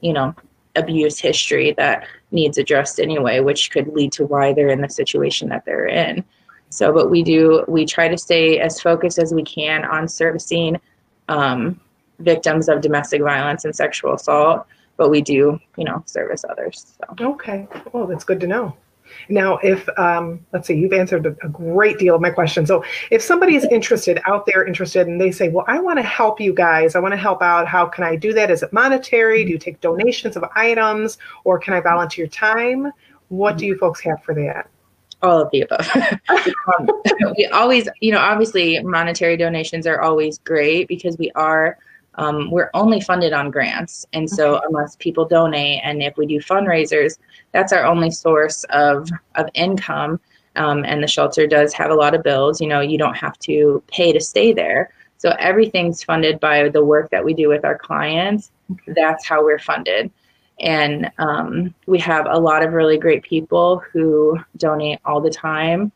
you 0.00 0.12
know, 0.12 0.34
abuse 0.76 1.18
history 1.18 1.72
that 1.72 2.06
needs 2.30 2.58
addressed 2.58 3.00
anyway, 3.00 3.40
which 3.40 3.70
could 3.70 3.88
lead 3.88 4.12
to 4.12 4.26
why 4.26 4.52
they're 4.52 4.68
in 4.68 4.80
the 4.80 4.88
situation 4.88 5.48
that 5.48 5.64
they're 5.64 5.86
in. 5.86 6.24
So, 6.68 6.92
but 6.92 7.10
we 7.10 7.22
do, 7.22 7.64
we 7.66 7.84
try 7.84 8.08
to 8.08 8.16
stay 8.16 8.60
as 8.60 8.80
focused 8.80 9.18
as 9.18 9.34
we 9.34 9.42
can 9.42 9.84
on 9.84 10.06
servicing 10.06 10.80
um, 11.28 11.80
victims 12.20 12.68
of 12.68 12.80
domestic 12.80 13.22
violence 13.22 13.64
and 13.64 13.74
sexual 13.74 14.14
assault, 14.14 14.66
but 14.96 15.10
we 15.10 15.20
do, 15.20 15.58
you 15.76 15.84
know, 15.84 16.02
service 16.06 16.44
others. 16.48 16.96
So. 16.98 17.26
Okay. 17.32 17.66
Well, 17.92 18.06
that's 18.06 18.24
good 18.24 18.40
to 18.40 18.46
know. 18.46 18.76
Now, 19.28 19.58
if 19.58 19.88
um, 19.98 20.44
let's 20.52 20.66
see, 20.66 20.74
you've 20.74 20.92
answered 20.92 21.26
a, 21.26 21.36
a, 21.44 21.48
great 21.48 21.98
deal 21.98 22.14
of 22.14 22.20
my 22.20 22.30
questions. 22.30 22.68
So, 22.68 22.84
if 23.10 23.22
somebody 23.22 23.54
is 23.54 23.64
interested 23.70 24.20
out 24.26 24.46
there, 24.46 24.64
interested, 24.66 25.06
and 25.06 25.20
they 25.20 25.30
say, 25.30 25.48
"Well, 25.48 25.64
I 25.68 25.78
want 25.80 25.98
to 25.98 26.02
help 26.02 26.40
you 26.40 26.52
guys. 26.52 26.94
I 26.94 27.00
want 27.00 27.12
to 27.12 27.18
help 27.18 27.42
out. 27.42 27.66
How 27.66 27.86
can 27.86 28.04
I 28.04 28.16
do 28.16 28.32
that? 28.34 28.50
Is 28.50 28.62
it 28.62 28.72
monetary? 28.72 29.44
Do 29.44 29.50
you 29.50 29.58
take 29.58 29.80
donations 29.80 30.36
of 30.36 30.44
items, 30.54 31.18
or 31.44 31.58
can 31.58 31.74
I 31.74 31.80
volunteer 31.80 32.26
time? 32.26 32.92
What 33.28 33.58
do 33.58 33.66
you 33.66 33.76
folks 33.76 34.00
have 34.00 34.22
for 34.22 34.34
that?" 34.34 34.68
All 35.22 35.42
of 35.42 35.50
the 35.50 35.62
above. 35.62 35.86
um, 36.78 36.88
we 37.36 37.46
always, 37.46 37.88
you 38.00 38.10
know, 38.12 38.18
obviously, 38.18 38.82
monetary 38.82 39.36
donations 39.36 39.86
are 39.86 40.00
always 40.00 40.38
great 40.38 40.88
because 40.88 41.18
we 41.18 41.30
are 41.32 41.76
um, 42.20 42.50
we're 42.50 42.70
only 42.74 43.00
funded 43.00 43.32
on 43.32 43.50
grants. 43.50 44.04
And 44.12 44.28
so, 44.28 44.56
okay. 44.56 44.66
unless 44.68 44.94
people 44.96 45.24
donate, 45.24 45.80
and 45.82 46.02
if 46.02 46.16
we 46.18 46.26
do 46.26 46.38
fundraisers, 46.38 47.18
that's 47.52 47.72
our 47.72 47.86
only 47.86 48.10
source 48.10 48.64
of, 48.64 49.08
of 49.36 49.48
income. 49.54 50.20
Um, 50.56 50.84
and 50.84 51.02
the 51.02 51.06
shelter 51.06 51.46
does 51.46 51.72
have 51.72 51.90
a 51.90 51.94
lot 51.94 52.14
of 52.14 52.22
bills. 52.22 52.60
You 52.60 52.68
know, 52.68 52.80
you 52.80 52.98
don't 52.98 53.16
have 53.16 53.38
to 53.40 53.82
pay 53.86 54.12
to 54.12 54.20
stay 54.20 54.52
there. 54.52 54.92
So, 55.16 55.30
everything's 55.38 56.02
funded 56.02 56.38
by 56.40 56.68
the 56.68 56.84
work 56.84 57.10
that 57.10 57.24
we 57.24 57.32
do 57.32 57.48
with 57.48 57.64
our 57.64 57.78
clients. 57.78 58.50
That's 58.86 59.26
how 59.26 59.42
we're 59.42 59.58
funded. 59.58 60.10
And 60.60 61.10
um, 61.16 61.74
we 61.86 61.98
have 62.00 62.26
a 62.28 62.38
lot 62.38 62.62
of 62.62 62.74
really 62.74 62.98
great 62.98 63.22
people 63.22 63.82
who 63.92 64.38
donate 64.58 64.98
all 65.06 65.22
the 65.22 65.30
time 65.30 65.90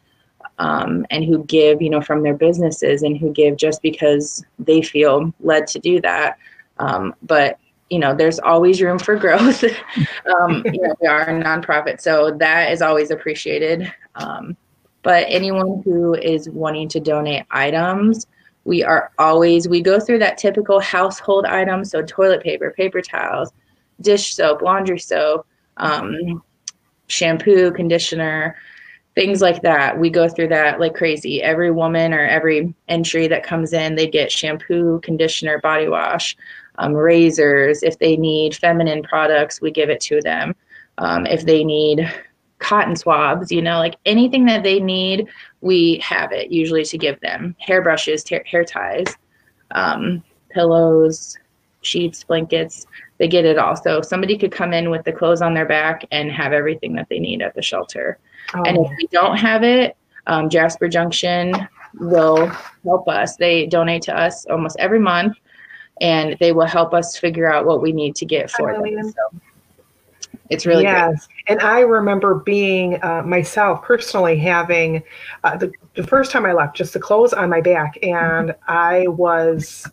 um, 0.59 1.07
and 1.11 1.25
who 1.25 1.45
give, 1.45 1.83
you 1.83 1.91
know, 1.91 2.01
from 2.01 2.23
their 2.23 2.35
businesses 2.35 3.03
and 3.03 3.17
who 3.19 3.33
give 3.33 3.57
just 3.57 3.83
because 3.83 4.45
they 4.59 4.83
feel 4.83 5.33
led 5.41 5.67
to 5.69 5.79
do 5.79 6.01
that. 6.01 6.39
Um, 6.79 7.15
but 7.23 7.59
you 7.91 7.99
know, 7.99 8.15
there's 8.15 8.39
always 8.41 8.81
room 8.81 8.99
for 8.99 9.15
growth. 9.17 9.63
um, 10.41 10.65
you 10.65 10.81
know, 10.81 10.95
we 11.01 11.07
are 11.07 11.23
a 11.23 11.43
nonprofit, 11.43 12.01
so 12.01 12.31
that 12.39 12.73
is 12.73 12.83
always 12.83 13.11
appreciated. 13.11 13.93
Um, 14.15 14.57
but 15.03 15.27
anyone 15.29 15.83
who 15.85 16.15
is 16.15 16.49
wanting 16.49 16.89
to 16.89 17.01
donate 17.01 17.45
items, 17.51 18.27
we 18.65 18.83
are 18.83 19.13
always 19.19 19.69
we 19.69 19.83
go 19.83 20.01
through 20.01 20.19
that 20.21 20.39
typical 20.39 20.81
household 20.81 21.45
items, 21.45 21.91
so 21.91 22.03
toilet 22.03 22.43
paper, 22.43 22.71
paper 22.71 23.03
towels, 23.03 23.53
dish 24.01 24.35
soap, 24.35 24.63
laundry 24.63 24.99
soap, 24.99 25.47
um, 25.77 26.43
shampoo, 27.09 27.71
conditioner, 27.71 28.57
things 29.15 29.41
like 29.41 29.63
that. 29.63 29.99
We 29.99 30.11
go 30.11 30.29
through 30.29 30.49
that 30.49 30.81
like 30.81 30.95
crazy. 30.95 31.43
Every 31.43 31.71
woman 31.71 32.13
or 32.13 32.27
every 32.27 32.75
entry 32.89 33.29
that 33.29 33.45
comes 33.45 33.73
in, 33.73 33.95
they 33.95 34.07
get 34.07 34.33
shampoo, 34.33 35.01
conditioner, 35.03 35.61
body 35.61 35.89
wash, 35.89 36.37
um, 36.79 36.95
razors. 36.95 37.83
If 37.83 37.99
they 37.99 38.17
need 38.17 38.57
feminine 38.57 39.03
products, 39.03 39.61
we 39.61 39.71
give 39.71 39.91
it 39.91 40.01
to 40.03 40.21
them. 40.21 40.55
Um, 40.99 41.27
if 41.27 41.45
they 41.45 41.65
need 41.65 42.13
cotton 42.59 42.97
swabs, 42.97 43.53
you 43.53 43.63
know, 43.63 43.79
like 43.79 43.97
anything 44.07 44.45
that 44.47 44.63
they 44.63 44.81
need, 44.81 45.29
we 45.61 45.99
have 45.99 46.33
it 46.33 46.51
usually 46.51 46.85
to 46.85 46.99
give 46.99 47.21
them. 47.21 47.55
Hairbrushes, 47.67 48.29
hair 48.47 48.65
ties, 48.65 49.07
um, 49.73 50.23
pillows, 50.51 51.37
sheets, 51.83 52.25
blankets, 52.25 52.87
they 53.19 53.29
get 53.29 53.45
it 53.45 53.59
all. 53.59 53.77
So 53.77 54.01
somebody 54.03 54.37
could 54.37 54.53
come 54.53 54.73
in 54.73 54.91
with 54.91 55.05
the 55.05 55.13
clothes 55.13 55.43
on 55.43 55.55
their 55.55 55.67
back 55.67 56.05
and 56.11 56.31
have 56.33 56.53
everything 56.53 56.95
that 56.95 57.09
they 57.09 57.19
need 57.19 57.43
at 57.43 57.55
the 57.55 57.63
shelter. 57.63 58.19
Oh. 58.55 58.63
And 58.65 58.79
if 58.79 58.91
we 58.97 59.07
don't 59.09 59.37
have 59.37 59.63
it, 59.63 59.97
um, 60.27 60.49
Jasper 60.49 60.89
Junction 60.89 61.55
will 62.01 62.47
help 62.85 63.09
us. 63.09 63.37
They 63.37 63.67
donate 63.67 64.03
to 64.03 64.19
us 64.19 64.47
almost 64.47 64.77
every 64.79 64.99
month 64.99 65.37
and 66.01 66.37
they 66.41 66.53
will 66.53 66.67
help 66.67 66.93
us 66.93 67.17
figure 67.17 67.51
out 67.53 67.67
what 67.67 67.81
we 67.81 67.93
need 67.93 68.17
to 68.17 68.27
get 68.27 68.51
for 68.51 68.73
them. 68.73 69.13
So 69.13 69.41
it's 70.51 70.67
really 70.67 70.85
good. 70.85 70.91
yes. 70.91 71.27
Great. 71.27 71.45
And 71.49 71.61
I 71.61 71.81
remember 71.81 72.37
being 72.37 73.03
uh, 73.03 73.23
myself 73.23 73.83
personally 73.83 74.39
having 74.39 75.03
uh, 75.43 75.57
the, 75.57 75.73
the 75.95 76.07
first 76.07 76.31
time 76.31 76.45
I 76.45 76.53
left 76.53 76.77
just 76.77 76.93
the 76.93 77.01
clothes 77.01 77.33
on 77.33 77.49
my 77.49 77.61
back, 77.61 77.99
and 78.03 78.51
mm-hmm. 78.51 78.71
I 78.71 79.07
was 79.09 79.89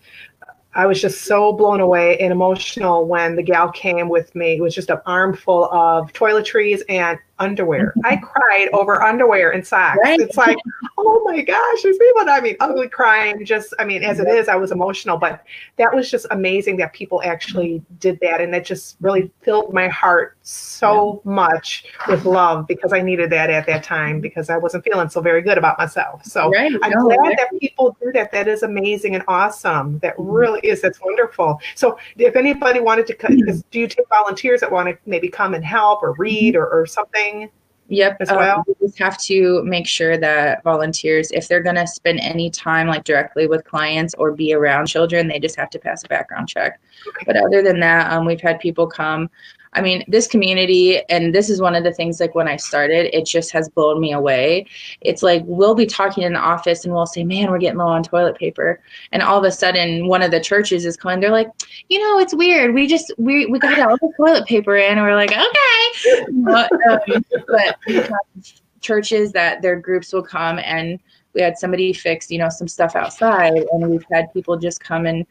I 0.73 0.85
was 0.85 1.01
just 1.01 1.23
so 1.23 1.51
blown 1.51 1.81
away 1.81 2.17
and 2.19 2.31
emotional 2.31 3.05
when 3.05 3.35
the 3.35 3.43
gal 3.43 3.71
came 3.71 4.07
with 4.07 4.33
me. 4.35 4.53
It 4.53 4.61
was 4.61 4.73
just 4.73 4.89
an 4.89 4.99
armful 5.05 5.65
of 5.71 6.13
toiletries 6.13 6.81
and 6.87 7.19
underwear. 7.41 7.93
I 8.05 8.17
cried 8.17 8.69
over 8.73 9.01
underwear 9.01 9.51
and 9.51 9.65
socks. 9.65 9.99
Right. 10.03 10.19
It's 10.19 10.37
like, 10.37 10.57
oh 10.97 11.23
my 11.25 11.41
gosh, 11.41 11.83
there's 11.83 11.97
people. 11.97 12.29
I 12.29 12.39
mean, 12.41 12.55
ugly 12.59 12.87
crying. 12.87 13.43
Just, 13.45 13.73
I 13.79 13.85
mean, 13.85 14.03
as 14.03 14.19
it 14.19 14.27
is, 14.27 14.47
I 14.47 14.55
was 14.55 14.71
emotional, 14.71 15.17
but 15.17 15.43
that 15.77 15.93
was 15.93 16.09
just 16.09 16.25
amazing 16.31 16.77
that 16.77 16.93
people 16.93 17.21
actually 17.23 17.81
did 17.99 18.19
that, 18.21 18.41
and 18.41 18.53
that 18.53 18.65
just 18.65 18.97
really 19.01 19.31
filled 19.41 19.73
my 19.73 19.87
heart 19.87 20.37
so 20.43 21.21
yeah. 21.25 21.31
much 21.31 21.85
with 22.07 22.25
love 22.25 22.67
because 22.67 22.93
I 22.93 23.01
needed 23.01 23.29
that 23.31 23.49
at 23.49 23.65
that 23.67 23.83
time 23.83 24.19
because 24.21 24.49
I 24.49 24.57
wasn't 24.57 24.83
feeling 24.83 25.09
so 25.09 25.21
very 25.21 25.41
good 25.41 25.57
about 25.57 25.77
myself. 25.77 26.23
So 26.25 26.49
right. 26.49 26.71
I'm 26.81 26.91
no, 26.91 27.05
glad 27.05 27.17
right. 27.17 27.37
that 27.37 27.59
people 27.59 27.97
do 28.01 28.11
that. 28.13 28.31
That 28.31 28.47
is 28.47 28.63
amazing 28.63 29.15
and 29.15 29.23
awesome. 29.27 29.99
That 29.99 30.17
mm-hmm. 30.17 30.29
really 30.29 30.59
is. 30.61 30.81
That's 30.81 30.99
wonderful. 31.01 31.59
So 31.75 31.97
if 32.17 32.35
anybody 32.35 32.79
wanted 32.79 33.07
to, 33.07 33.61
do 33.71 33.79
you 33.79 33.87
take 33.87 34.07
volunteers 34.09 34.61
that 34.61 34.71
want 34.71 34.89
to 34.89 34.97
maybe 35.05 35.29
come 35.29 35.53
and 35.53 35.63
help 35.63 36.03
or 36.03 36.13
read 36.13 36.55
or, 36.55 36.67
or 36.67 36.85
something? 36.85 37.30
Yep. 37.91 38.17
As 38.21 38.31
well. 38.31 38.59
Um, 38.59 38.63
we 38.67 38.87
just 38.87 38.97
have 38.99 39.17
to 39.23 39.61
make 39.63 39.85
sure 39.85 40.17
that 40.17 40.63
volunteers, 40.63 41.29
if 41.31 41.49
they're 41.49 41.61
going 41.61 41.75
to 41.75 41.85
spend 41.85 42.21
any 42.21 42.49
time 42.49 42.87
like 42.87 43.03
directly 43.03 43.47
with 43.47 43.65
clients 43.65 44.13
or 44.17 44.31
be 44.31 44.53
around 44.53 44.85
children, 44.87 45.27
they 45.27 45.39
just 45.39 45.57
have 45.57 45.69
to 45.71 45.79
pass 45.79 46.03
a 46.05 46.07
background 46.07 46.47
check. 46.47 46.79
Okay. 47.05 47.23
But 47.25 47.35
other 47.35 47.61
than 47.61 47.81
that, 47.81 48.09
um, 48.09 48.25
we've 48.25 48.39
had 48.39 48.61
people 48.61 48.87
come 48.87 49.29
I 49.73 49.81
mean, 49.81 50.03
this 50.07 50.27
community, 50.27 51.01
and 51.09 51.33
this 51.33 51.49
is 51.49 51.61
one 51.61 51.75
of 51.75 51.83
the 51.83 51.93
things 51.93 52.19
like 52.19 52.35
when 52.35 52.47
I 52.47 52.57
started, 52.57 53.15
it 53.15 53.25
just 53.25 53.51
has 53.51 53.69
blown 53.69 54.01
me 54.01 54.11
away. 54.11 54.65
It's 54.99 55.23
like 55.23 55.43
we'll 55.45 55.75
be 55.75 55.85
talking 55.85 56.23
in 56.23 56.33
the 56.33 56.39
office 56.39 56.83
and 56.83 56.93
we'll 56.93 57.05
say, 57.05 57.23
Man, 57.23 57.49
we're 57.49 57.57
getting 57.57 57.79
low 57.79 57.87
on 57.87 58.03
toilet 58.03 58.37
paper. 58.37 58.81
And 59.13 59.21
all 59.21 59.37
of 59.37 59.45
a 59.45 59.51
sudden, 59.51 60.07
one 60.07 60.21
of 60.21 60.31
the 60.31 60.41
churches 60.41 60.85
is 60.85 60.97
coming, 60.97 61.21
they're 61.21 61.31
like, 61.31 61.49
You 61.87 61.99
know, 61.99 62.19
it's 62.19 62.33
weird. 62.33 62.73
We 62.73 62.85
just, 62.85 63.13
we, 63.17 63.45
we 63.45 63.59
got 63.59 63.79
all 63.79 63.97
the 63.97 64.13
toilet 64.17 64.45
paper 64.45 64.75
in. 64.75 64.97
And 64.97 65.01
we're 65.01 65.15
like, 65.15 65.31
Okay. 65.31 66.25
but, 66.43 66.71
um, 66.89 67.25
but 67.47 67.77
churches 68.81 69.31
that 69.31 69.61
their 69.61 69.79
groups 69.79 70.11
will 70.11 70.23
come 70.23 70.59
and 70.59 70.99
we 71.33 71.41
had 71.41 71.57
somebody 71.57 71.93
fix, 71.93 72.29
you 72.29 72.37
know, 72.37 72.49
some 72.49 72.67
stuff 72.67 72.95
outside, 72.95 73.53
and 73.53 73.89
we've 73.89 74.05
had 74.11 74.33
people 74.33 74.57
just 74.57 74.81
come 74.81 75.05
and, 75.05 75.25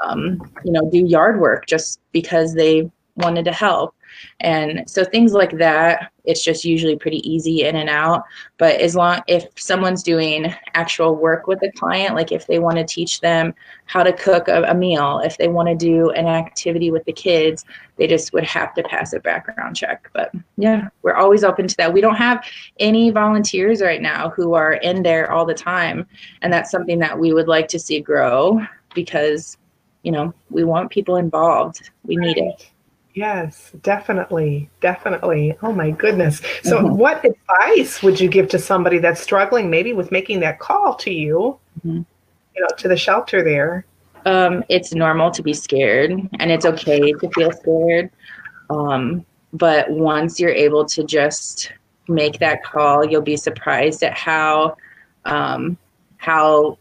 um, 0.00 0.50
you 0.64 0.72
know, 0.72 0.88
do 0.90 1.04
yard 1.04 1.38
work 1.40 1.66
just 1.66 2.00
because 2.12 2.54
they 2.54 2.90
wanted 3.16 3.44
to 3.44 3.52
help. 3.52 3.94
And 4.40 4.88
so 4.88 5.04
things 5.04 5.32
like 5.32 5.56
that, 5.58 6.12
it's 6.24 6.44
just 6.44 6.64
usually 6.64 6.96
pretty 6.96 7.18
easy 7.28 7.64
in 7.64 7.76
and 7.76 7.88
out. 7.88 8.24
But 8.58 8.80
as 8.80 8.94
long 8.94 9.22
if 9.26 9.46
someone's 9.56 10.02
doing 10.02 10.54
actual 10.74 11.16
work 11.16 11.46
with 11.46 11.60
the 11.60 11.72
client, 11.72 12.14
like 12.14 12.32
if 12.32 12.46
they 12.46 12.58
want 12.58 12.76
to 12.76 12.84
teach 12.84 13.20
them 13.20 13.54
how 13.86 14.02
to 14.02 14.12
cook 14.12 14.48
a, 14.48 14.62
a 14.64 14.74
meal, 14.74 15.20
if 15.24 15.36
they 15.38 15.48
want 15.48 15.68
to 15.68 15.74
do 15.74 16.10
an 16.10 16.26
activity 16.26 16.90
with 16.90 17.04
the 17.04 17.12
kids, 17.12 17.64
they 17.96 18.06
just 18.06 18.32
would 18.32 18.44
have 18.44 18.74
to 18.74 18.82
pass 18.82 19.12
a 19.12 19.20
background 19.20 19.76
check. 19.76 20.08
But 20.12 20.32
yeah, 20.56 20.88
we're 21.02 21.16
always 21.16 21.44
open 21.44 21.66
to 21.68 21.76
that. 21.76 21.92
We 21.92 22.00
don't 22.00 22.16
have 22.16 22.44
any 22.78 23.10
volunteers 23.10 23.82
right 23.82 24.02
now 24.02 24.30
who 24.30 24.54
are 24.54 24.74
in 24.74 25.02
there 25.02 25.30
all 25.30 25.44
the 25.44 25.54
time. 25.54 26.06
And 26.42 26.52
that's 26.52 26.70
something 26.70 26.98
that 27.00 27.18
we 27.18 27.32
would 27.32 27.48
like 27.48 27.68
to 27.68 27.78
see 27.78 28.00
grow 28.00 28.60
because, 28.94 29.56
you 30.02 30.12
know, 30.12 30.34
we 30.50 30.64
want 30.64 30.90
people 30.90 31.16
involved. 31.16 31.90
We 32.04 32.16
need 32.16 32.38
it. 32.38 32.71
Yes, 33.14 33.72
definitely. 33.82 34.70
Definitely. 34.80 35.56
Oh 35.62 35.72
my 35.72 35.90
goodness. 35.90 36.40
So, 36.62 36.78
mm-hmm. 36.78 36.96
what 36.96 37.24
advice 37.24 38.02
would 38.02 38.18
you 38.18 38.28
give 38.28 38.48
to 38.48 38.58
somebody 38.58 38.98
that's 38.98 39.20
struggling 39.20 39.68
maybe 39.68 39.92
with 39.92 40.10
making 40.10 40.40
that 40.40 40.58
call 40.58 40.94
to 40.96 41.12
you, 41.12 41.58
mm-hmm. 41.78 42.02
you 42.56 42.60
know, 42.62 42.68
to 42.78 42.88
the 42.88 42.96
shelter 42.96 43.44
there? 43.44 43.84
Um, 44.24 44.64
it's 44.68 44.94
normal 44.94 45.30
to 45.32 45.42
be 45.42 45.52
scared 45.52 46.12
and 46.38 46.50
it's 46.50 46.64
okay 46.64 47.12
to 47.12 47.30
feel 47.30 47.50
scared. 47.52 48.10
Um, 48.70 49.26
but 49.52 49.90
once 49.90 50.40
you're 50.40 50.50
able 50.50 50.84
to 50.86 51.04
just 51.04 51.72
make 52.08 52.38
that 52.38 52.62
call, 52.64 53.04
you'll 53.04 53.20
be 53.20 53.36
surprised 53.36 54.02
at 54.02 54.16
how 54.16 54.76
um, 55.24 55.76
how 56.16 56.78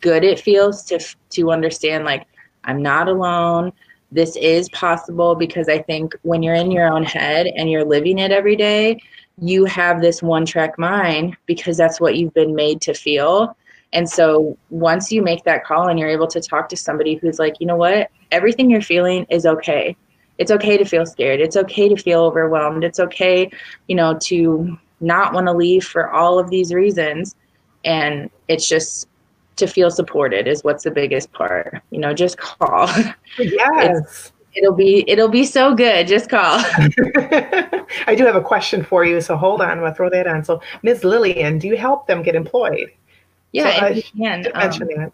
good 0.00 0.24
it 0.24 0.38
feels 0.38 0.84
to 0.84 1.00
to 1.30 1.50
understand 1.50 2.04
like 2.04 2.26
I'm 2.64 2.80
not 2.80 3.08
alone 3.08 3.72
this 4.12 4.36
is 4.36 4.68
possible 4.70 5.34
because 5.34 5.68
I 5.68 5.80
think 5.82 6.14
when 6.22 6.42
you're 6.42 6.54
in 6.54 6.70
your 6.70 6.86
own 6.86 7.02
head 7.02 7.46
and 7.46 7.70
you're 7.70 7.84
living 7.84 8.18
it 8.18 8.30
every 8.30 8.56
day, 8.56 9.00
you 9.40 9.64
have 9.64 10.00
this 10.00 10.22
one 10.22 10.46
track 10.46 10.78
mind 10.78 11.36
because 11.46 11.76
that's 11.76 12.00
what 12.00 12.16
you've 12.16 12.34
been 12.34 12.54
made 12.54 12.80
to 12.82 12.94
feel. 12.94 13.56
And 13.92 14.08
so 14.08 14.56
once 14.70 15.10
you 15.10 15.22
make 15.22 15.44
that 15.44 15.64
call 15.64 15.88
and 15.88 15.98
you're 15.98 16.08
able 16.08 16.26
to 16.28 16.40
talk 16.40 16.68
to 16.68 16.76
somebody 16.76 17.14
who's 17.14 17.38
like, 17.38 17.54
you 17.60 17.66
know 17.66 17.76
what, 17.76 18.10
everything 18.30 18.70
you're 18.70 18.82
feeling 18.82 19.26
is 19.30 19.46
okay. 19.46 19.96
It's 20.38 20.50
okay 20.50 20.76
to 20.76 20.84
feel 20.84 21.06
scared. 21.06 21.40
It's 21.40 21.56
okay 21.56 21.88
to 21.88 21.96
feel 21.96 22.20
overwhelmed. 22.20 22.82
It's 22.82 22.98
okay, 22.98 23.50
you 23.86 23.94
know, 23.94 24.18
to 24.22 24.76
not 25.00 25.32
want 25.32 25.46
to 25.46 25.52
leave 25.52 25.84
for 25.84 26.10
all 26.10 26.38
of 26.38 26.50
these 26.50 26.72
reasons. 26.72 27.36
And 27.84 28.30
it's 28.48 28.68
just 28.68 29.08
to 29.56 29.66
feel 29.66 29.90
supported 29.90 30.48
is 30.48 30.64
what's 30.64 30.84
the 30.84 30.90
biggest 30.90 31.32
part. 31.32 31.82
You 31.90 32.00
know, 32.00 32.14
just 32.14 32.38
call. 32.38 32.88
Yes. 33.38 34.32
it'll 34.54 34.74
be 34.74 35.04
it'll 35.08 35.28
be 35.28 35.44
so 35.44 35.74
good. 35.74 36.06
Just 36.06 36.28
call. 36.28 36.58
I 38.06 38.14
do 38.16 38.24
have 38.24 38.36
a 38.36 38.40
question 38.40 38.84
for 38.84 39.04
you, 39.04 39.20
so 39.20 39.36
hold 39.36 39.60
on. 39.60 39.82
I'll 39.82 39.94
throw 39.94 40.10
that 40.10 40.26
on. 40.26 40.44
So, 40.44 40.60
Ms. 40.82 41.04
Lillian, 41.04 41.58
do 41.58 41.68
you 41.68 41.76
help 41.76 42.06
them 42.06 42.22
get 42.22 42.34
employed? 42.34 42.90
Yeah, 43.52 43.78
so, 43.78 43.86
uh, 43.86 44.00
can. 44.16 44.46
mention 44.54 44.82
um, 44.82 44.88
that. 44.96 45.12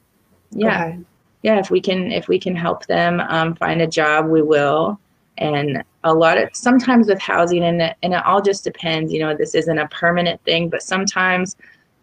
Yeah, 0.50 0.96
yeah. 1.42 1.58
If 1.58 1.70
we 1.70 1.80
can, 1.80 2.10
if 2.10 2.28
we 2.28 2.38
can 2.38 2.54
help 2.54 2.86
them 2.86 3.20
um, 3.20 3.54
find 3.54 3.82
a 3.82 3.86
job, 3.86 4.26
we 4.26 4.42
will. 4.42 4.98
And 5.38 5.82
a 6.04 6.12
lot 6.12 6.36
of 6.36 6.50
sometimes 6.52 7.08
with 7.08 7.20
housing, 7.20 7.64
and 7.64 7.80
it, 7.80 7.96
and 8.02 8.14
it 8.14 8.24
all 8.24 8.42
just 8.42 8.64
depends. 8.64 9.12
You 9.12 9.20
know, 9.20 9.34
this 9.36 9.54
isn't 9.54 9.78
a 9.78 9.88
permanent 9.88 10.42
thing, 10.44 10.68
but 10.68 10.82
sometimes 10.82 11.56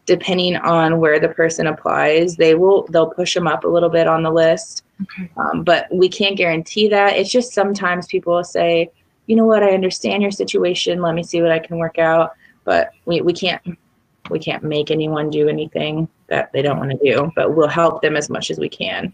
depending 0.08 0.56
on 0.56 1.00
where 1.00 1.20
the 1.20 1.30
person 1.30 1.67
applies, 1.67 2.38
they 2.38 2.56
will 2.56 2.88
they'll 2.89 3.12
push 3.12 3.36
them 3.36 3.46
up 3.46 3.63
a 3.63 3.67
little 3.67 3.89
bit 3.89 4.08
on 4.08 4.24
the 4.24 4.32
list. 4.32 4.84
Okay. 5.04 5.30
Um, 5.38 5.63
but 5.63 5.86
we 5.91 6.10
can't 6.10 6.36
guarantee 6.36 6.88
that. 6.88 7.15
It's 7.15 7.30
just 7.30 7.54
sometimes 7.54 8.08
people 8.08 8.34
will 8.34 8.43
say, 8.43 8.89
you 9.28 9.36
know 9.36 9.46
what, 9.46 9.62
I 9.62 9.72
understand 9.72 10.24
your 10.24 10.32
situation. 10.32 11.02
Let 11.02 11.13
me 11.13 11.24
see 11.24 11.41
what 11.41 11.52
I 11.52 11.60
can 11.60 11.78
work 11.78 12.00
out. 12.00 12.32
But 12.63 12.91
we, 13.06 13.22
we 13.22 13.34
can't 13.34 13.62
we 14.32 14.39
can't 14.39 14.63
make 14.63 14.89
anyone 14.89 15.30
do 15.30 15.48
anything 15.48 16.10
that 16.28 16.52
they 16.52 16.62
don't 16.62 16.80
want 16.80 16.91
to 16.91 16.98
do. 16.98 17.32
But 17.36 17.56
we'll 17.56 17.67
help 17.67 18.02
them 18.02 18.15
as 18.15 18.30
much 18.30 18.50
as 18.50 18.58
we 18.58 18.70
can. 18.70 19.13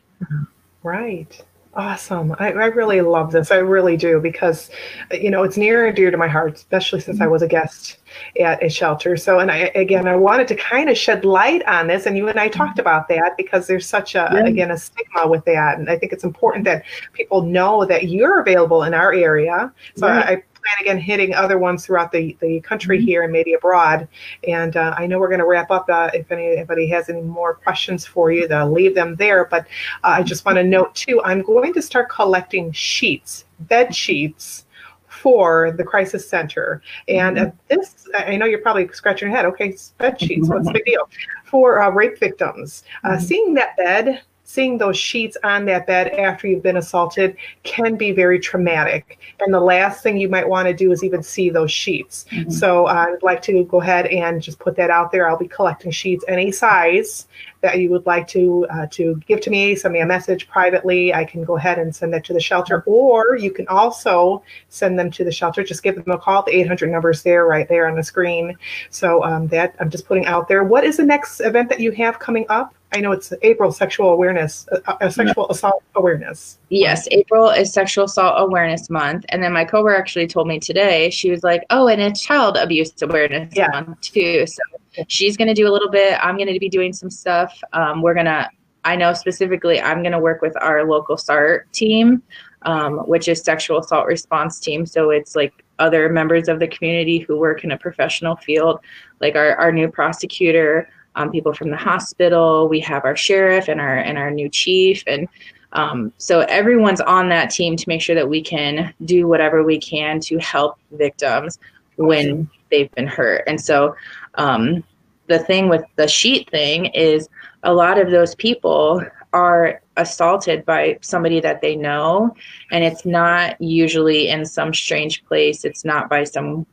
Right. 0.84 1.44
Awesome. 1.76 2.36
I, 2.38 2.52
I, 2.52 2.66
really 2.66 3.02
love 3.02 3.32
this. 3.32 3.50
I 3.50 3.56
really 3.56 3.98
do 3.98 4.20
because, 4.20 4.70
you 5.12 5.32
know, 5.32 5.42
it's 5.42 5.58
near 5.58 5.88
and 5.88 5.96
dear 5.96 6.12
to 6.12 6.18
my 6.18 6.28
heart, 6.28 6.54
especially 6.54 7.00
since 7.00 7.20
I 7.20 7.24
mm-hmm. 7.24 7.32
was 7.32 7.42
a 7.42 7.48
guest 7.48 7.98
at 8.40 8.64
a 8.64 8.70
shelter. 8.70 9.18
So, 9.18 9.40
and 9.40 9.50
I, 9.50 9.72
again, 9.74 10.08
I 10.08 10.16
wanted 10.16 10.48
to 10.50 10.56
kind 10.56 10.88
of 10.88 10.96
shed 10.96 11.26
light 11.26 11.64
on 11.66 11.88
this. 11.88 12.06
And 12.06 12.16
you 12.16 12.28
and 12.28 12.40
I 12.40 12.48
talked 12.48 12.74
mm-hmm. 12.74 12.82
about 12.82 13.08
that 13.08 13.36
because 13.38 13.66
there's 13.66 13.88
such 13.88 14.14
a, 14.14 14.30
yeah. 14.32 14.46
again, 14.46 14.70
a 14.70 14.78
stigma 14.78 15.28
with 15.28 15.46
that. 15.46 15.80
And 15.80 15.90
I 15.90 15.98
think 15.98 16.14
it's 16.14 16.24
important 16.24 16.66
that 16.66 16.84
people 17.14 17.42
know 17.42 17.86
that 17.86 18.08
you're 18.08 18.40
available 18.40 18.84
in 18.84 18.94
our 18.94 19.12
area. 19.12 19.74
So 19.96 20.08
right. 20.08 20.26
I, 20.26 20.44
plan 20.64 20.78
again 20.82 20.98
hitting 20.98 21.34
other 21.34 21.58
ones 21.58 21.86
throughout 21.86 22.12
the, 22.12 22.38
the 22.40 22.62
country 22.62 22.98
mm-hmm. 22.98 23.06
here 23.06 23.24
and 23.24 23.32
maybe 23.32 23.54
abroad. 23.54 24.08
And 24.48 24.76
uh, 24.78 24.96
I 24.98 25.08
know 25.08 25.20
we're 25.20 25.30
going 25.30 25.40
to 25.40 25.48
wrap 25.48 25.72
up. 25.72 25.90
Uh, 25.90 26.10
if 26.14 26.32
anybody 26.32 26.88
has 26.90 27.10
any 27.10 27.22
more 27.22 27.56
questions 27.56 28.06
for 28.06 28.32
you, 28.32 28.48
they'll 28.48 28.72
leave 28.72 28.96
them 28.96 29.16
there. 29.16 29.46
But 29.46 29.68
uh, 30.04 30.16
I 30.18 30.24
just 30.24 30.46
want 30.46 30.58
to 30.58 30.64
note 30.64 30.96
too, 30.96 31.22
I'm 31.24 31.42
going 31.42 31.74
to 31.74 31.82
start 31.82 32.10
collecting 32.10 32.72
sheets, 32.72 33.46
bed 33.62 33.96
sheets 33.96 34.66
for 35.08 35.72
the 35.72 35.84
crisis 35.84 36.28
center. 36.28 36.82
And 37.08 37.40
uh, 37.40 37.52
this, 37.70 38.08
I 38.16 38.36
know 38.36 38.46
you're 38.46 38.60
probably 38.60 38.88
scratching 38.90 39.30
your 39.30 39.36
head. 39.36 39.46
Okay, 39.46 39.76
bed 39.98 40.20
sheets. 40.20 40.50
What's 40.50 40.68
the 40.68 40.74
big 40.74 40.86
deal? 40.86 41.10
For 41.46 41.82
uh, 41.82 41.92
rape 41.92 42.20
victims, 42.20 42.84
uh, 43.04 43.10
mm-hmm. 43.10 43.24
seeing 43.24 43.54
that 43.54 43.78
bed 43.78 44.22
seeing 44.54 44.78
those 44.78 44.96
sheets 44.96 45.36
on 45.44 45.66
that 45.66 45.88
bed 45.88 46.10
after 46.10 46.48
you've 46.48 46.62
been 46.62 46.78
assaulted 46.78 47.36
can 47.64 47.96
be 47.96 48.12
very 48.12 48.40
traumatic. 48.40 49.18
And 49.40 49.52
the 49.52 49.60
last 49.60 50.04
thing 50.04 50.18
you 50.18 50.30
might 50.30 50.48
want 50.48 50.68
to 50.68 50.76
do 50.76 50.92
is 50.92 51.04
even 51.04 51.24
see 51.24 51.50
those 51.50 51.72
sheets. 51.72 52.26
Mm-hmm. 52.30 52.52
So 52.52 52.86
uh, 52.86 53.08
I'd 53.10 53.24
like 53.24 53.42
to 53.44 53.64
go 53.64 53.82
ahead 53.82 54.06
and 54.06 54.40
just 54.40 54.60
put 54.60 54.76
that 54.76 54.92
out 54.92 55.12
there. 55.12 55.28
I'll 55.28 55.40
be 55.40 55.48
collecting 55.48 55.90
sheets 55.90 56.24
any 56.28 56.52
size 56.52 57.28
that 57.64 57.80
you 57.80 57.90
would 57.90 58.06
like 58.06 58.28
to 58.28 58.68
uh, 58.70 58.86
to 58.92 59.16
give 59.26 59.42
to 59.42 59.50
me, 59.50 59.76
send 59.76 59.94
me 59.94 60.02
a 60.02 60.06
message 60.06 60.48
privately. 60.48 61.14
I 61.14 61.26
can 61.26 61.44
go 61.44 61.58
ahead 61.58 61.80
and 61.80 61.96
send 61.96 62.14
that 62.14 62.24
to 62.26 62.34
the 62.34 62.40
shelter, 62.40 62.84
or 62.86 63.38
you 63.38 63.52
can 63.52 63.68
also 63.70 64.44
send 64.70 65.00
them 65.00 65.10
to 65.12 65.24
the 65.24 65.32
shelter. 65.32 65.64
Just 65.64 65.82
give 65.82 65.96
them 65.96 66.14
a 66.14 66.18
call. 66.20 66.44
The 66.44 66.56
800 66.56 66.92
numbers 66.92 67.24
there, 67.24 67.46
right 67.46 67.68
there 67.68 67.88
on 67.88 67.96
the 67.96 68.04
screen. 68.04 68.56
So 68.92 69.24
um, 69.24 69.48
that 69.48 69.76
I'm 69.80 69.90
just 69.90 70.06
putting 70.06 70.26
out 70.28 70.48
there. 70.48 70.64
What 70.64 70.84
is 70.84 70.98
the 70.98 71.06
next 71.06 71.40
event 71.40 71.70
that 71.70 71.80
you 71.80 71.92
have 71.94 72.20
coming 72.20 72.46
up? 72.50 72.76
I 72.94 73.00
know 73.00 73.12
it's 73.12 73.34
April 73.42 73.72
Sexual 73.72 74.12
Awareness, 74.12 74.68
uh, 74.72 74.94
uh, 75.02 75.10
Sexual 75.10 75.50
Assault 75.50 75.82
Awareness. 75.96 76.60
Yes, 76.70 77.08
April 77.10 77.50
is 77.50 77.74
Sexual 77.74 78.06
Assault 78.06 78.36
Awareness 78.38 78.90
Month, 78.90 79.26
and 79.30 79.42
then 79.42 79.52
my 79.52 79.66
coworker 79.66 79.98
actually 79.98 80.28
told 80.28 80.48
me 80.48 80.60
today. 80.60 81.10
She 81.10 81.32
was 81.32 81.44
like, 81.44 81.64
"Oh, 81.72 81.88
and 81.88 82.00
it's 82.00 82.22
Child 82.22 82.58
Abuse 82.58 82.94
Awareness 83.02 83.56
yeah. 83.56 83.70
Month 83.72 84.02
too." 84.02 84.46
So 84.46 84.62
she's 85.08 85.38
going 85.38 85.48
to 85.48 85.54
do 85.54 85.68
a 85.68 85.72
little 85.72 85.90
bit. 85.90 86.18
I'm 86.24 86.38
going 86.38 86.52
to 86.52 86.60
be 86.60 86.70
doing 86.70 86.94
some 86.94 87.10
stuff. 87.10 87.60
Um, 87.74 88.02
we're 88.02 88.14
gonna. 88.14 88.50
I 88.86 88.98
know 88.98 89.14
specifically, 89.14 89.80
I'm 89.80 90.02
going 90.02 90.12
to 90.12 90.20
work 90.20 90.42
with 90.42 90.56
our 90.62 90.84
local 90.84 91.16
SART 91.16 91.72
team, 91.72 92.22
um, 92.64 92.98
which 93.08 93.30
is 93.30 93.42
Sexual 93.42 93.80
Assault 93.80 94.08
Response 94.08 94.60
Team. 94.60 94.86
So 94.86 95.10
it's 95.10 95.38
like 95.38 95.64
other 95.80 96.10
members 96.10 96.50
of 96.50 96.60
the 96.60 96.68
community 96.68 97.20
who 97.20 97.38
work 97.38 97.64
in 97.64 97.72
a 97.72 97.78
professional 97.78 98.36
field, 98.38 98.80
like 99.22 99.36
our 99.36 99.56
our 99.56 99.72
new 99.72 99.90
prosecutor 99.90 100.90
um, 101.16 101.32
people 101.32 101.54
from 101.54 101.70
the 101.70 101.78
hospital. 101.78 102.68
We 102.68 102.80
have 102.82 103.06
our 103.06 103.16
sheriff 103.16 103.68
and 103.70 103.80
our 103.80 103.98
and 103.98 104.18
our 104.18 104.32
new 104.32 104.50
chief, 104.50 105.04
and 105.08 105.28
um, 105.74 106.14
so 106.18 106.42
everyone's 106.42 107.02
on 107.02 107.30
that 107.30 107.50
team 107.50 107.76
to 107.76 107.86
make 107.88 108.02
sure 108.02 108.16
that 108.16 108.30
we 108.30 108.42
can 108.42 108.94
do 109.06 109.28
whatever 109.28 109.64
we 109.64 109.80
can 109.80 110.20
to 110.22 110.38
help 110.38 110.78
victims 110.92 111.60
when 111.98 112.50
they've 112.70 112.92
been 112.92 113.08
hurt. 113.08 113.44
And 113.48 113.60
so 113.60 113.96
um, 114.36 114.84
the 115.28 115.40
thing 115.40 115.70
with 115.70 115.84
the 115.96 116.08
sheet 116.08 116.50
thing 116.50 116.86
is 116.88 117.30
a 117.64 117.74
lot 117.74 117.98
of 117.98 118.12
those 118.12 118.36
people 118.36 119.02
are 119.32 119.82
assaulted 119.98 120.66
by 120.66 120.98
somebody 121.02 121.40
that 121.40 121.62
they 121.62 121.76
know 121.76 122.36
and 122.72 122.84
it's 122.84 123.06
not 123.06 123.60
usually 123.62 124.28
in 124.30 124.46
some 124.46 124.74
strange 124.74 125.24
place. 125.26 125.66
It's 125.66 125.86
not 125.86 126.10
by 126.10 126.24
some 126.24 126.66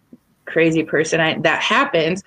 crazy 0.47 0.83
person 0.83 1.21
I, 1.21 1.39
that 1.41 1.63
happens 1.63 2.25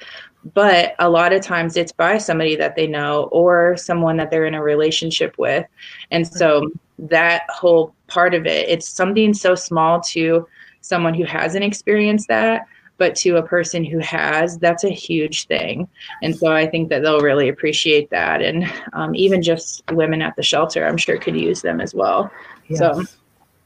but 0.53 0.95
a 0.99 1.09
lot 1.09 1.31
of 1.31 1.41
times 1.41 1.77
it's 1.77 1.91
by 1.91 2.17
somebody 2.17 2.55
that 2.55 2.75
they 2.75 2.87
know 2.87 3.29
or 3.31 3.77
someone 3.77 4.17
that 4.17 4.29
they're 4.29 4.45
in 4.45 4.53
a 4.53 4.61
relationship 4.61 5.37
with. 5.37 5.65
And 6.11 6.27
so 6.27 6.69
that 6.99 7.43
whole 7.49 7.95
part 8.07 8.33
of 8.33 8.45
it 8.45 8.69
it's 8.69 8.87
something 8.87 9.33
so 9.33 9.55
small 9.55 9.99
to 9.99 10.47
someone 10.81 11.13
who 11.13 11.23
hasn't 11.23 11.63
experienced 11.63 12.27
that 12.27 12.67
but 13.03 13.17
to 13.17 13.35
a 13.35 13.43
person 13.43 13.83
who 13.83 13.99
has 13.99 14.57
that's 14.59 14.85
a 14.85 14.89
huge 14.89 15.45
thing 15.47 15.85
and 16.21 16.33
so 16.33 16.53
i 16.53 16.65
think 16.65 16.87
that 16.87 17.01
they'll 17.01 17.19
really 17.19 17.49
appreciate 17.49 18.09
that 18.09 18.41
and 18.41 18.63
um, 18.93 19.13
even 19.13 19.41
just 19.41 19.83
women 19.91 20.21
at 20.21 20.33
the 20.37 20.41
shelter 20.41 20.87
i'm 20.87 20.95
sure 20.95 21.17
could 21.17 21.35
use 21.35 21.61
them 21.61 21.81
as 21.81 21.93
well 21.93 22.31
yes. 22.67 22.79
so 22.79 23.03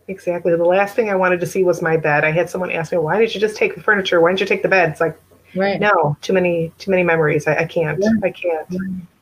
exactly 0.08 0.56
the 0.56 0.66
last 0.66 0.96
thing 0.96 1.12
i 1.12 1.16
wanted 1.16 1.40
to 1.40 1.46
see 1.46 1.64
was 1.64 1.84
my 1.84 1.96
bed 1.96 2.24
i 2.24 2.32
had 2.32 2.50
someone 2.50 2.72
ask 2.72 2.92
me 2.92 2.98
why 2.98 3.20
did 3.20 3.32
you 3.36 3.40
just 3.40 3.56
take 3.56 3.76
the 3.76 3.82
furniture 3.82 4.20
why 4.20 4.32
didn't 4.32 4.40
you 4.40 4.48
take 4.48 4.64
the 4.64 4.68
bed 4.68 4.90
it's 4.90 5.02
like 5.02 5.16
Right. 5.56 5.80
No, 5.80 6.18
too 6.22 6.34
many, 6.34 6.74
too 6.78 6.92
many 6.92 7.04
memories. 7.04 7.48
I, 7.48 7.60
I 7.60 7.66
can't. 7.66 7.98
Yeah. 8.04 8.10
I 8.22 8.30
can't. 8.32 8.70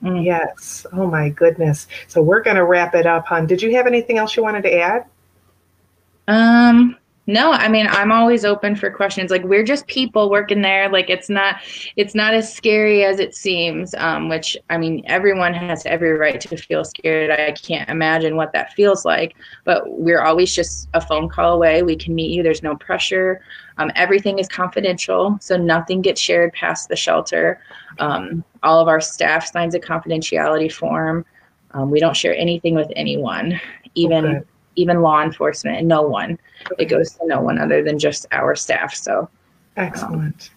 Mm. 0.02 0.26
Yes. 0.26 0.86
Oh 0.92 1.06
my 1.06 1.30
goodness. 1.30 1.88
So 2.08 2.20
we're 2.22 2.42
gonna 2.42 2.66
wrap 2.66 2.96
it 2.96 3.06
up, 3.06 3.28
hon. 3.28 3.46
Did 3.46 3.62
you 3.62 3.76
have 3.76 3.86
anything 3.86 4.18
else 4.18 4.36
you 4.36 4.42
wanted 4.42 4.64
to 4.64 4.74
add? 4.74 5.06
Um, 6.28 6.98
no, 7.28 7.52
I 7.52 7.68
mean, 7.68 7.88
I'm 7.88 8.12
always 8.12 8.46
open 8.46 8.76
for 8.76 8.92
questions. 8.92 9.32
Like 9.32 9.44
we're 9.44 9.64
just 9.64 9.88
people 9.88 10.30
working 10.30 10.62
there. 10.62 10.90
Like 10.90 11.10
it's 11.10 11.28
not 11.30 11.58
it's 11.96 12.14
not 12.14 12.36
as 12.36 12.54
scary 12.54 13.04
as 13.04 13.20
it 13.20 13.34
seems. 13.34 13.96
Um, 13.96 14.30
which 14.30 14.56
I 14.70 14.78
mean, 14.78 15.04
everyone 15.08 15.54
has 15.54 15.86
every 15.88 16.14
right 16.14 16.40
to 16.40 16.56
feel 16.56 16.86
scared. 16.86 17.32
I 17.32 17.52
can't 17.54 17.90
imagine 17.90 18.36
what 18.36 18.54
that 18.54 18.74
feels 18.74 19.06
like. 19.06 19.36
But 19.64 19.84
we're 19.88 20.22
always 20.22 20.54
just 20.54 20.88
a 20.94 21.02
phone 21.02 21.28
call 21.28 21.54
away. 21.54 21.82
We 21.82 21.96
can 21.96 22.14
meet 22.14 22.30
you. 22.30 22.44
There's 22.44 22.64
no 22.64 22.76
pressure. 22.76 23.42
Um, 23.78 23.92
everything 23.96 24.38
is 24.38 24.48
confidential, 24.48 25.38
so 25.42 25.58
nothing 25.58 26.02
gets 26.02 26.22
shared 26.22 26.54
past 26.54 26.90
the 26.90 26.96
shelter. 26.96 27.60
Um, 28.00 28.44
all 28.62 28.80
of 28.80 28.88
our 28.88 29.02
staff 29.02 29.52
signs 29.52 29.74
a 29.74 29.80
confidentiality 29.80 30.72
form. 30.72 31.26
Um, 31.72 31.90
we 31.90 32.00
don't 32.00 32.16
share 32.16 32.36
anything 32.38 32.76
with 32.76 32.90
anyone, 32.96 33.60
even 33.96 34.26
okay. 34.26 34.46
Even 34.76 35.02
law 35.02 35.24
enforcement, 35.24 35.78
and 35.78 35.88
no 35.88 36.02
one. 36.02 36.40
It 36.78 36.86
goes 36.86 37.12
to 37.12 37.28
no 37.28 37.42
one 37.42 37.60
other 37.60 37.84
than 37.84 38.00
just 38.00 38.26
our 38.32 38.56
staff. 38.56 38.94
So 38.96 39.30
excellent. 39.78 40.52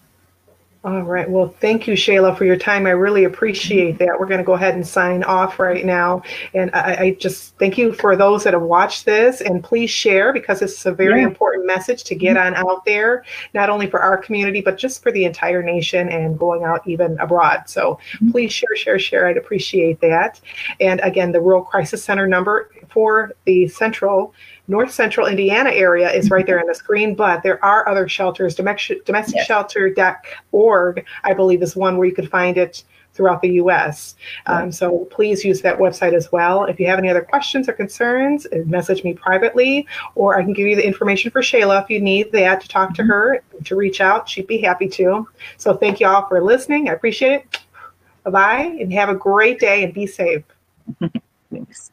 All 0.85 1.01
right. 1.01 1.29
Well, 1.29 1.53
thank 1.59 1.87
you, 1.87 1.93
Shayla, 1.95 2.37
for 2.37 2.45
your 2.45 2.55
time. 2.55 2.87
I 2.87 2.91
really 2.91 3.25
appreciate 3.25 3.97
that. 3.97 4.15
We're 4.17 4.27
going 4.27 4.37
to 4.37 4.45
go 4.45 4.53
ahead 4.53 4.75
and 4.75 4.87
sign 4.87 5.23
off 5.23 5.59
right 5.59 5.85
now. 5.85 6.23
And 6.53 6.71
I, 6.73 6.95
I 6.95 7.11
just 7.19 7.53
thank 7.57 7.77
you 7.77 7.91
for 7.91 8.15
those 8.15 8.45
that 8.45 8.53
have 8.53 8.61
watched 8.61 9.03
this. 9.03 9.41
And 9.41 9.61
please 9.61 9.89
share 9.89 10.31
because 10.31 10.61
it's 10.61 10.85
a 10.85 10.93
very 10.93 11.19
yeah. 11.19 11.27
important 11.27 11.67
message 11.67 12.05
to 12.05 12.15
get 12.15 12.37
on 12.37 12.55
out 12.55 12.85
there, 12.85 13.25
not 13.53 13.69
only 13.69 13.87
for 13.89 13.99
our 14.01 14.17
community, 14.17 14.61
but 14.61 14.77
just 14.77 15.03
for 15.03 15.11
the 15.11 15.25
entire 15.25 15.61
nation 15.61 16.07
and 16.07 16.39
going 16.39 16.63
out 16.63 16.87
even 16.87 17.19
abroad. 17.19 17.63
So 17.65 17.99
mm-hmm. 18.13 18.31
please 18.31 18.53
share, 18.53 18.77
share, 18.77 18.99
share. 18.99 19.27
I'd 19.27 19.35
appreciate 19.35 19.99
that. 19.99 20.39
And 20.79 21.01
again, 21.01 21.33
the 21.33 21.41
Rural 21.41 21.61
Crisis 21.61 22.01
Center 22.01 22.25
number 22.25 22.71
for 22.87 23.33
the 23.43 23.67
Central 23.67 24.33
North 24.69 24.91
Central 24.91 25.27
Indiana 25.27 25.71
area 25.71 26.11
is 26.11 26.29
right 26.29 26.45
there 26.45 26.59
on 26.61 26.67
the 26.67 26.75
screen, 26.75 27.15
but 27.15 27.43
there 27.43 27.63
are 27.65 27.87
other 27.89 28.07
shelters. 28.07 28.55
Domestic, 28.55 29.05
domesticshelter.org, 29.05 31.05
I 31.23 31.33
believe, 31.33 31.61
is 31.61 31.75
one 31.75 31.97
where 31.97 32.07
you 32.07 32.15
could 32.15 32.29
find 32.29 32.57
it 32.57 32.83
throughout 33.13 33.41
the 33.41 33.49
U.S. 33.55 34.15
Um, 34.45 34.71
so 34.71 35.05
please 35.11 35.43
use 35.43 35.61
that 35.61 35.77
website 35.77 36.13
as 36.13 36.31
well. 36.31 36.65
If 36.65 36.79
you 36.79 36.87
have 36.87 36.99
any 36.99 37.09
other 37.09 37.21
questions 37.21 37.67
or 37.67 37.73
concerns, 37.73 38.45
uh, 38.45 38.59
message 38.65 39.03
me 39.03 39.13
privately, 39.13 39.87
or 40.15 40.37
I 40.37 40.43
can 40.43 40.53
give 40.53 40.67
you 40.67 40.75
the 40.75 40.85
information 40.85 41.31
for 41.31 41.41
Shayla 41.41 41.83
if 41.83 41.89
you 41.89 41.99
need 41.99 42.31
that 42.31 42.61
to 42.61 42.67
talk 42.67 42.93
to 42.93 43.01
mm-hmm. 43.01 43.11
her, 43.11 43.43
to 43.65 43.75
reach 43.75 43.99
out. 43.99 44.29
She'd 44.29 44.47
be 44.47 44.59
happy 44.59 44.87
to. 44.89 45.27
So 45.57 45.75
thank 45.75 45.99
you 45.99 46.07
all 46.07 46.27
for 46.27 46.41
listening. 46.41 46.87
I 46.87 46.93
appreciate 46.93 47.33
it. 47.33 47.59
Bye 48.23 48.31
bye, 48.31 48.77
and 48.79 48.93
have 48.93 49.09
a 49.09 49.15
great 49.15 49.59
day 49.59 49.83
and 49.83 49.93
be 49.93 50.05
safe. 50.05 50.43
Thanks. 51.51 51.91